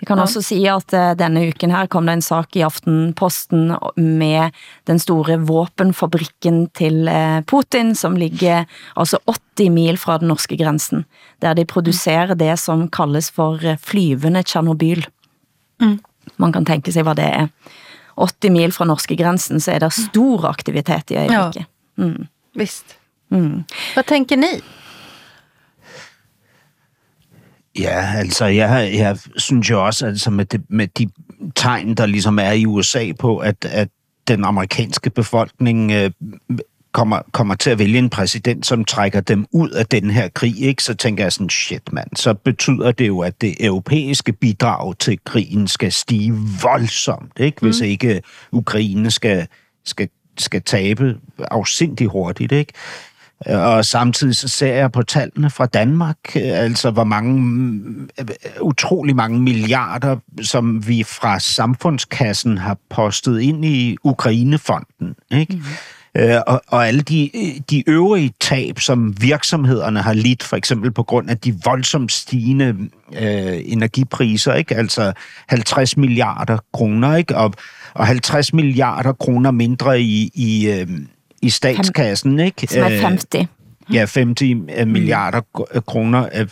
[0.02, 0.24] Vi kan ja.
[0.26, 4.50] også sige, at uh, denne uken her kom det en sak i Aftenposten med
[4.90, 8.64] den store våpenfabrikken til uh, Putin, som ligger
[8.98, 9.20] altså
[9.56, 11.04] 80 mil fra den norske grænsen,
[11.38, 15.06] der de producerer det, som kaldes for flyvende Tjernobyl.
[15.80, 16.00] Mm.
[16.36, 17.46] Man kan tænke sig, hvad det er.
[18.18, 21.62] 80 mil fra norske grænsen, så er der stor aktivitet i øjeblikket.
[21.62, 22.04] Ja.
[22.04, 22.26] Mm.
[22.58, 22.98] Visst.
[23.30, 23.64] Mm.
[23.94, 24.58] Hvad tænker ni?
[27.78, 31.08] Ja, altså, jeg, jeg synes jo også, altså med, det, med de
[31.54, 33.88] tegn, der ligesom er i USA på, at, at
[34.28, 36.10] den amerikanske befolkning øh,
[36.92, 40.62] kommer, kommer til at vælge en præsident, som trækker dem ud af den her krig,
[40.62, 40.82] ikke?
[40.82, 45.18] så tænker jeg sådan, shit mand, så betyder det jo, at det europæiske bidrag til
[45.24, 47.60] krigen skal stige voldsomt, ikke?
[47.60, 47.86] hvis mm.
[47.86, 49.46] ikke Ukraine skal,
[49.84, 50.08] skal,
[50.38, 52.52] skal tabe afsindig hurtigt.
[52.52, 52.72] Ikke?
[53.46, 57.42] Og samtidig så ser jeg på tallene fra Danmark, altså hvor mange,
[58.60, 65.14] utrolig mange milliarder, som vi fra samfundskassen har postet ind i Ukrainefonden.
[65.30, 65.54] Ikke?
[65.54, 65.62] Mm.
[66.16, 67.30] Øh, og, og alle de,
[67.70, 72.76] de øvrige tab, som virksomhederne har lidt, for eksempel på grund af de voldsomt stigende
[73.12, 74.76] øh, energipriser, ikke?
[74.76, 75.12] altså
[75.48, 77.36] 50 milliarder kroner, ikke?
[77.36, 77.54] Og,
[77.94, 80.88] og 50 milliarder kroner mindre i, i, øh,
[81.42, 82.40] i statskassen.
[82.40, 82.66] Ikke?
[82.66, 83.48] Som er 50.
[83.92, 84.40] Ja, 50
[84.86, 85.40] milliarder
[85.86, 86.46] kroner,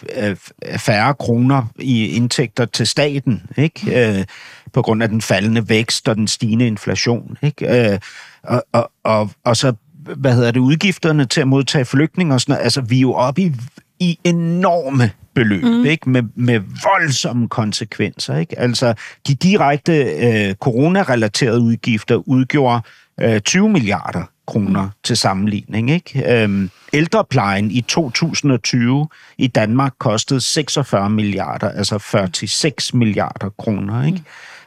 [0.77, 4.27] færre kroner i indtægter til staten, ikke?
[4.73, 7.37] på grund af den faldende vækst og den stigende inflation.
[7.43, 8.01] Ikke?
[8.43, 9.73] Og, og, og, og så,
[10.17, 12.65] hvad hedder det, udgifterne til at modtage flygtninge og sådan noget.
[12.65, 13.53] Altså, vi er jo oppe i,
[14.01, 15.85] i enorme beløb, mm.
[15.85, 16.11] ikke?
[16.11, 18.37] Med, med voldsomme konsekvenser.
[18.37, 18.59] Ikke?
[18.59, 18.95] Altså,
[19.27, 22.83] de direkte øh, coronarelaterede udgifter udgjorde
[23.21, 24.91] øh, 20 milliarder kroner mm.
[25.05, 25.91] til sammenligning.
[25.91, 26.43] Ikke?
[26.43, 29.09] Øhm, ældreplejen i 2020
[29.39, 34.05] i Danmark kostede 46 milliarder, altså 46 milliarder kroner.
[34.07, 34.19] Ikke?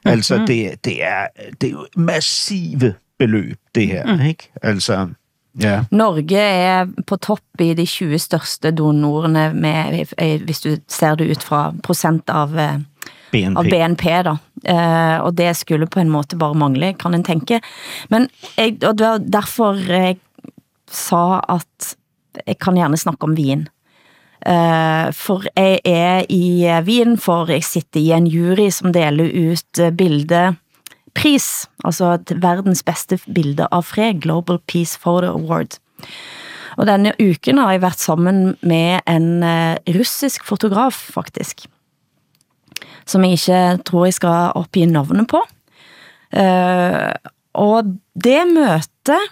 [0.06, 0.12] Mm.
[0.12, 0.47] Altså, mm-hmm.
[0.47, 1.28] det, det, er,
[1.62, 4.16] det er jo massive beløb, det her.
[4.16, 4.26] Mm.
[4.26, 4.51] Ikke?
[4.62, 5.08] Altså,
[5.62, 5.84] ja.
[5.91, 11.43] Norge er på topp i de 20 største donorerne, med, hvis du ser det ut
[11.43, 12.80] fra procent av eh,
[13.34, 13.59] BNP.
[13.59, 14.38] Av BNP da.
[14.63, 17.59] Uh, og det skulle på en måte bare mangle, kan en tænke.
[18.13, 20.21] Men jeg, og det var derfor jeg
[20.93, 21.95] sa at
[22.47, 23.67] jeg kan gerne snakke om vin.
[24.43, 29.31] Eh, for jeg er i eh, Wien, for jeg sitter i en jury som deler
[29.31, 31.47] ut eh, bildepris,
[31.86, 35.79] altså et verdens bedste bilde av fred, Global Peace Photo Award.
[36.75, 39.45] Og denne uken har jeg været sammen med en
[39.93, 41.67] russisk fotograf, faktisk
[43.06, 45.41] som jeg ikke tror jeg skal opgive navnet på.
[46.34, 47.12] Uh,
[47.54, 47.84] og
[48.24, 49.28] det møtet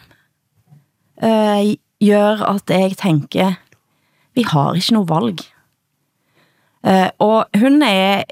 [1.24, 3.54] uh, gør at jeg tænker,
[4.36, 5.40] vi har ikke noget valg.
[6.84, 8.24] Uh, og hun er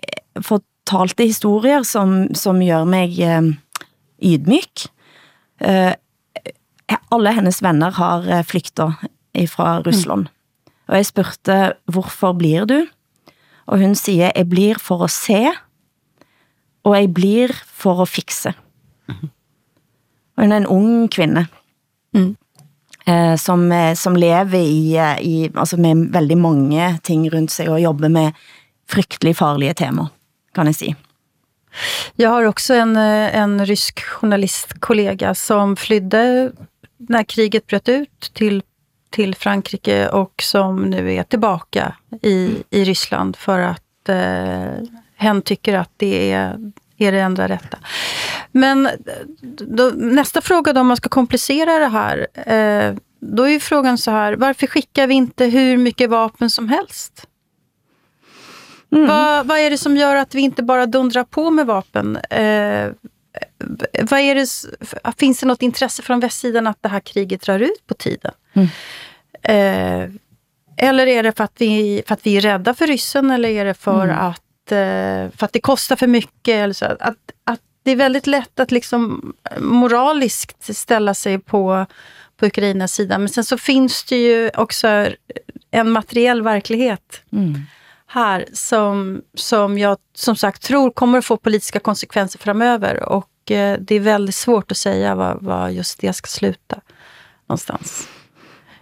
[0.42, 3.54] fortalte historier, som, som gør mig uh,
[4.24, 4.90] ydmyk.
[5.62, 5.94] Uh,
[7.12, 8.94] alle hendes venner har flygtet
[9.48, 10.20] fra Rusland.
[10.20, 10.28] Mm.
[10.88, 12.86] Og jeg spurgte, hvorfor blir du?
[13.70, 15.44] Og hun siger, jeg blir for at se,
[16.84, 18.54] og jeg blir for at fikse.
[20.38, 21.46] Og hun er en ung kvinde,
[22.14, 22.32] mm.
[23.08, 27.70] eh, som, eh, som lever i, eh, i, altså med veldig mange ting rundt sig,
[27.70, 28.32] og jobber med
[28.90, 30.08] frygtelig farlige tema,
[30.56, 30.96] kan jeg sige.
[32.16, 36.52] Jag har också en, eh, en rysk journalistkollega som flydde
[36.98, 38.64] när kriget bröt ut till
[39.10, 44.86] till Frankrike och som nu är tillbaka i, i Ryssland för att eh,
[45.16, 47.78] hen tycker att det är, är det enda rätta.
[48.52, 48.90] Men
[49.68, 53.98] då, nästa fråga då, om man ska komplicera det här, eh, då är ju frågan
[53.98, 57.28] så här, varför skickar vi inte hur mycket vapen som helst?
[58.92, 59.08] Mm.
[59.08, 62.16] Vad, vad är det som gör att vi inte bara dundrar på med vapen?
[62.16, 62.90] Eh,
[64.02, 64.48] vad är det,
[65.18, 68.32] finns det något intresse från västsidan att det här kriget drar ut på tiden?
[68.54, 68.68] Mm.
[69.42, 70.10] Eh,
[70.78, 73.66] eller är det för att, vi, för att vi är rädda för ryssen eller är
[73.66, 74.18] det för, mm.
[74.18, 76.54] att, eh, för att det kostar för mycket?
[76.54, 76.86] Eller så?
[76.86, 81.86] Att, att det är väldigt lätt att liksom moraliskt ställa sig på,
[82.38, 83.18] på Ukrainas sida.
[83.18, 85.08] Men sen så finns det ju också
[85.72, 87.22] en materiell verklighet.
[87.32, 87.56] Mm
[88.10, 93.04] här som, som jag som sagt tror kommer att få politiska konsekvenser framöver.
[93.04, 96.82] Och eh, det är väldigt svårt att säga vad, vad just det ska sluta
[97.48, 98.08] någonstans.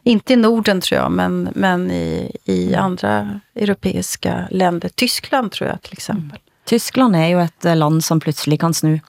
[0.08, 4.89] Inte i Norden tror jag, men, men i, i andra europeiska länder.
[4.89, 6.24] Tyskland tror jag till exempel.
[6.24, 6.41] Mm.
[6.66, 8.99] Tyskland är ju ett eh, land som plötsligt kan snu.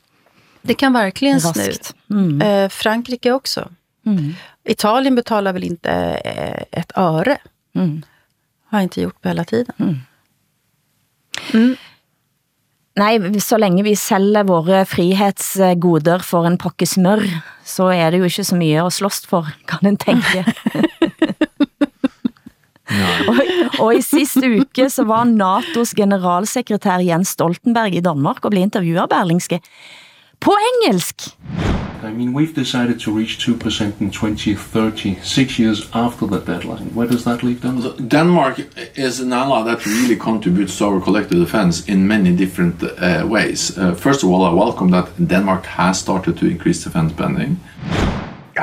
[0.63, 1.73] Det kan verkligen snu.
[2.11, 2.43] Mm.
[2.43, 3.69] Eh, Frankrike också.
[4.07, 4.35] Mm.
[4.65, 5.91] Italien betalar väl inte
[6.25, 7.39] eh, ett öre.
[7.75, 8.03] Mm.
[8.67, 9.75] Har inte gjort på hela tiden.
[11.53, 11.77] Mm.
[12.99, 17.23] Nej, så længe vi sælger våre frihetsgoder for en pakke smør,
[17.65, 20.45] så er det jo ikke så mye at slås for, kan en tænke.
[23.29, 23.35] Og,
[23.79, 29.05] og i sidste uke så var NATO's generalsekretær Jens Stoltenberg i Danmark og blev interviewet
[29.05, 29.61] af Berlingske
[30.41, 31.29] på engelsk.
[32.03, 36.95] I mean, we've decided to reach 2% in 2030, six years after the deadline.
[36.95, 37.97] Where does that leave Denmark?
[38.09, 38.61] Denmark
[38.97, 43.77] is an ally that really contributes to our collective defense in many different uh, ways.
[43.77, 47.59] Uh, first of all, I welcome that Denmark has started to increase defense spending.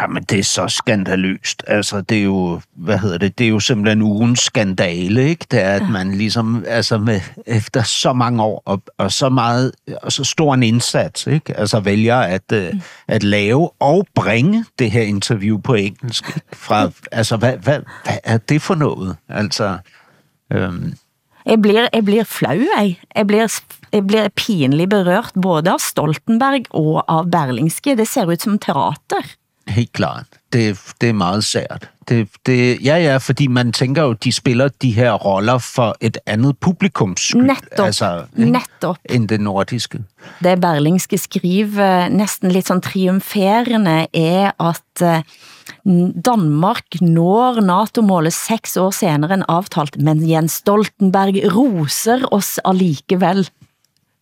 [0.02, 1.64] Jamen, det er så skandaløst.
[1.68, 5.46] Altså, det er jo, hvad hedder det, det er jo simpelthen ugens skandale, ikke?
[5.52, 9.72] Det er, at man ligesom, altså med, efter så mange år og, og så meget,
[10.02, 11.58] og så stor en indsats, ikke?
[11.58, 12.82] Altså vælger at, mm.
[13.08, 16.28] at lave og bringe det her interview på engelsk.
[16.28, 16.42] Ikke?
[16.54, 19.16] Fra, altså, hvad, hvad, hvad er det for noget?
[19.30, 19.78] Altså,
[20.54, 20.94] øhm,
[21.46, 23.00] Jeg bliver, jeg bliver flau, jeg.
[23.16, 23.62] Jeg bliver,
[23.94, 27.98] jeg bliver pinligt berørt både af Stoltenberg og af Berlingske.
[27.98, 29.36] Det ser ud som teater.
[29.68, 30.26] Helt klart.
[30.54, 31.90] Det, det er meget sært.
[32.10, 36.18] Det, det, ja, ja, fordi man tænker jo, de spiller de her roller for et
[36.26, 37.42] andet publikums skyld.
[37.42, 38.98] Netop, altså, netop.
[39.10, 40.04] End det nordiske.
[40.44, 45.24] Det Berlingske skriver næsten lidt sådan triumferende er, at eh,
[46.26, 53.50] Danmark når NATO-målet seks år senere end aftalt, men Jens Stoltenberg roser os allikevel,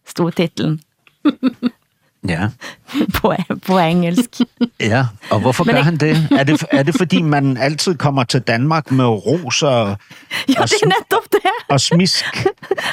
[0.08, 0.80] stod titlen
[2.28, 2.48] Ja.
[3.22, 3.36] på,
[3.68, 4.30] på engelsk.
[4.80, 6.28] Ja, og hvorfor Men gør han det?
[6.32, 6.66] Er, det?
[6.72, 9.98] er det, fordi man altid kommer til Danmark med ros og,
[10.50, 11.40] Ja, og, det er netop det.
[11.70, 12.26] og smisk?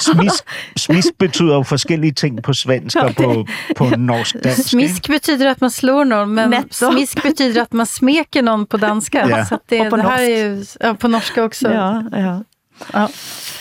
[0.01, 0.45] Smisk,
[0.77, 4.69] smisk betyder jo forskellige ting på svensk og på, på norsk dansk.
[4.69, 6.91] Smisk betyder att man slår någon, men Netto.
[6.93, 9.29] smisk betyder att man smeker någon på danska.
[9.29, 9.45] Ja.
[9.45, 11.69] Så att det, Och på det här är ju, ja, på norska också.
[11.73, 12.45] Ja, ja.
[12.93, 13.09] Ja.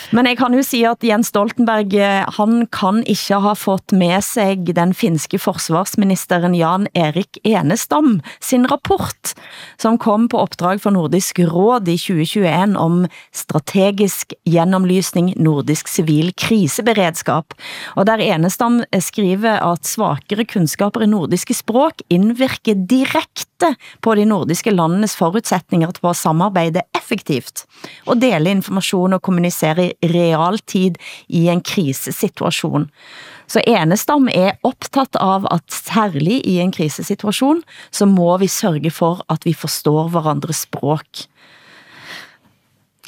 [0.10, 4.24] Men jeg kan jo sige, at Jens Stoltenberg, eh, han kan ikke ha fået med
[4.26, 9.36] sig den finske forsvarsministeren Jan Erik Enestam sin rapport,
[9.78, 17.54] som kom på opdrag for Nordisk Råd i 2021 om strategisk gennemlysning nordisk civil kriseberedskap.
[17.94, 24.26] Og der Enestam eh, skriver at svakere kunskaper i nordiske språk indvirker direkte på de
[24.26, 27.68] nordiske landenes forudsætninger til at samarbejde effektivt
[28.10, 30.96] og dele information og kommunicere i realtid
[31.30, 32.90] i en krisesituation.
[33.48, 39.26] Så Enestam er optaget av at særlig i en krisesituation, så må vi sørge for
[39.30, 41.06] at vi forstår hverandres språk.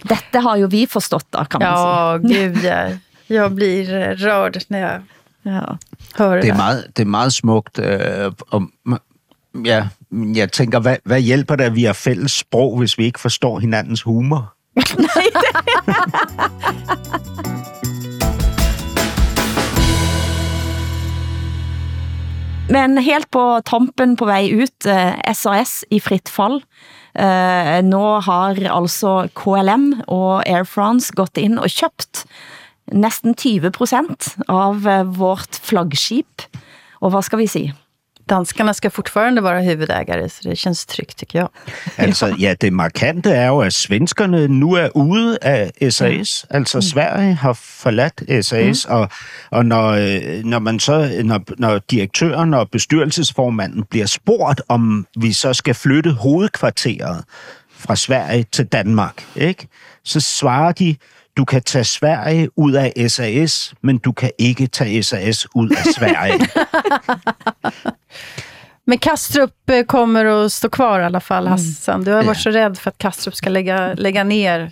[0.09, 2.49] Dette har jo vi forstått da, kan man Ja, sige.
[2.49, 2.97] gud ja.
[3.27, 3.85] Jag blir
[4.15, 5.01] rörd när jag
[5.43, 5.77] Ja.
[6.17, 7.79] hör det, Det er meget, det er meget smukt.
[7.79, 8.61] Øh, og,
[9.65, 13.19] ja, jeg tænker, hvad, hvad hjælper det, at vi har fælles sprog, hvis vi ikke
[13.19, 14.53] forstår hinandens humor?
[22.71, 26.61] Men helt på tampen på vej ut, eh, SAS i fritt fall.
[27.11, 32.23] Eh, nå har altså KLM og Air France gått ind og købt
[32.95, 36.47] næsten 20% av eh, vårt flaggskip.
[37.01, 37.75] Og hvad skal vi sige?
[38.31, 41.49] Danskarna ska fortfarande vara huvudägare, så det känns tryggt tycker jag.
[41.97, 46.45] Altså, ja, det markante er jo, at svenskerne nu er ude af SAS.
[46.49, 49.09] Altså, Sverige har forladt SAS, og,
[49.51, 55.33] og når, øh, når, man så, når, når direktøren og bestyrelsesformanden bliver spurgt, om vi
[55.33, 57.23] så skal flytte hovedkvarteret
[57.75, 59.67] fra Sverige til Danmark, ikke?
[60.03, 60.95] så svarer de,
[61.37, 65.93] du kan tage Sverige ud af SAS, men du kan ikke tage SAS ud af
[65.93, 66.47] Sverige.
[68.85, 72.03] Men Kastrup eh, kommer att stå kvar i alla fall, Hassan.
[72.03, 74.71] Du har varit så rädd för att Kastrup ska lägga, lägga ner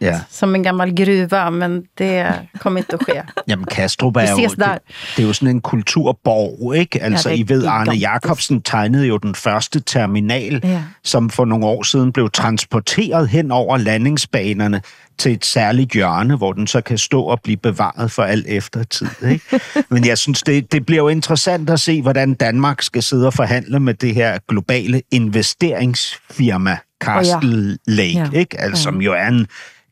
[0.00, 0.20] ja.
[0.30, 3.22] som en gammal gruva, men det kommer inte att ske.
[3.48, 4.78] Jamen, Kastrup er jo, det,
[5.16, 7.02] det er jo sådan en kulturborg, ikke?
[7.02, 7.92] Altså, er I ved, Arne.
[7.92, 10.82] Jacobsen tegnede jo den første terminal, Ja.
[11.04, 14.82] som for nogle år siden blev transporteret hen over landingsbanerne
[15.18, 19.08] til et særligt hjørne, hvor den så kan stå og blive bevaret for al eftertid.
[19.30, 19.60] Ikke?
[19.90, 23.34] Men jeg synes, det, det bliver jo interessant at se, hvordan Danmark skal sidde og
[23.34, 28.28] forhandle med det her globale investeringsfirma, Castle Lake, Ja.
[28.32, 28.60] ikke?
[28.60, 29.46] Altså, som jo er en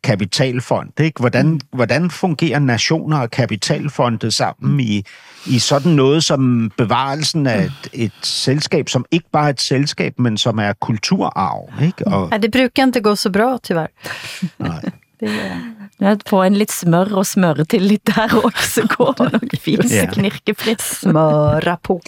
[0.04, 1.00] kapitalfond.
[1.00, 1.20] Ikke?
[1.20, 5.02] Hvordan, hvordan fungerer nationer og kapitalfonde sammen i,
[5.46, 10.18] i sådan noget som bevarelsen af et, et selskab, som ikke bare er et selskab,
[10.18, 11.82] men som er kulturarv?
[11.82, 12.06] Ikke?
[12.06, 13.86] Og, Nej, det brukar inte gå så bra tyvärr.
[14.58, 14.90] nej.
[15.18, 15.72] Det är...
[15.98, 19.54] Ja, Få en lidt smør og smøre til lidt der også, så går det nok
[19.66, 19.90] fint.
[19.90, 20.04] Ja.
[20.04, 20.12] Yeah.
[20.12, 20.82] Knirkefrit.
[20.82, 22.00] Smöra på.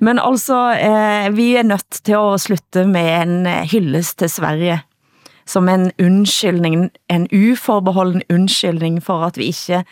[0.00, 4.82] Men altså, eh, vi er nødt til at slutte med en eh, hyldest til Sverige.
[5.46, 9.84] som en undskyldning, en uforbeholden undskyldning for at vi ikke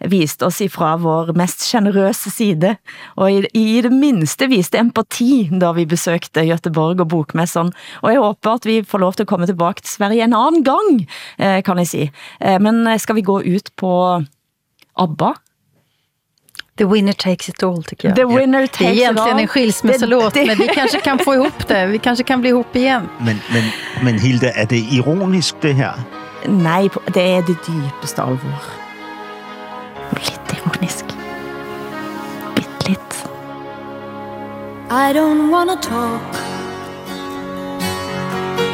[0.00, 2.76] viste oss ifra vår mest generøse side,
[3.16, 7.72] og i, i det minste viste empati, da vi besøgte Göteborg og Bokmesson.
[8.02, 10.64] Og jeg håber at vi får lov til at komme tilbage til Sverige en anden
[10.64, 11.02] gang,
[11.38, 12.10] eh, kan jeg si.
[12.40, 14.22] Eh, men skal vi gå ut på
[14.98, 15.32] ABBA?
[16.78, 18.16] The winner takes it all, tycker jag.
[18.16, 19.40] The winner Det är takes it egentligen all.
[19.40, 21.86] en skilsmässolåt, men vi kanske kan få ihop det.
[21.86, 23.08] Vi kanske kan bli ihop igen.
[23.18, 23.64] Men, men,
[24.02, 25.92] men Hilde, er det ironisk, det her?
[26.46, 28.77] Nej, det er det dybeste alvor.
[32.54, 33.28] Bitte lidt.
[34.90, 36.22] I don't wanna talk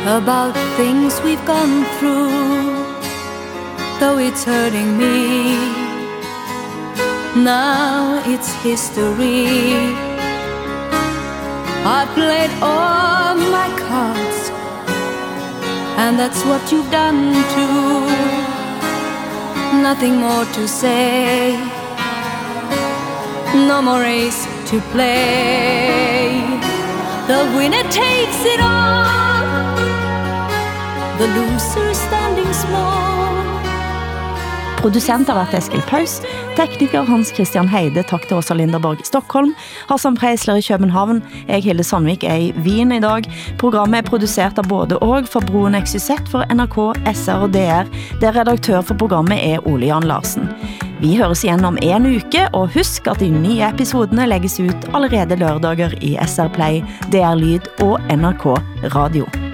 [0.06, 2.30] about things we've gone through,
[4.00, 5.18] though it's hurting me.
[7.36, 9.94] Now it's history.
[11.98, 14.40] I played all my cards,
[15.96, 18.43] and that's what you've done too.
[19.82, 21.56] Nothing more to say
[23.68, 26.40] no more race to play.
[27.28, 29.76] The winner takes it all,
[31.18, 33.13] the loser standing small.
[34.84, 36.18] Producent har været Eskil Paus,
[36.58, 39.54] tekniker Hans Christian Heide, tak til Åsa Linderborg i Stockholm,
[39.88, 43.24] Hassan Preisler i København, jeg Hilde Sandvik er i Wien i dag.
[43.58, 46.76] Programmet er produceret av både og for Broen XYZ for NRK,
[47.16, 47.88] SR og DR,
[48.20, 50.52] der redaktør for programmet er Ole Jan Larsen.
[51.00, 55.40] Vi høres igen om en uke, og husk at de nye episoderne lægges ut allerede
[55.40, 58.46] lørdager i SR Play, DR Lyd og NRK
[58.92, 59.53] Radio.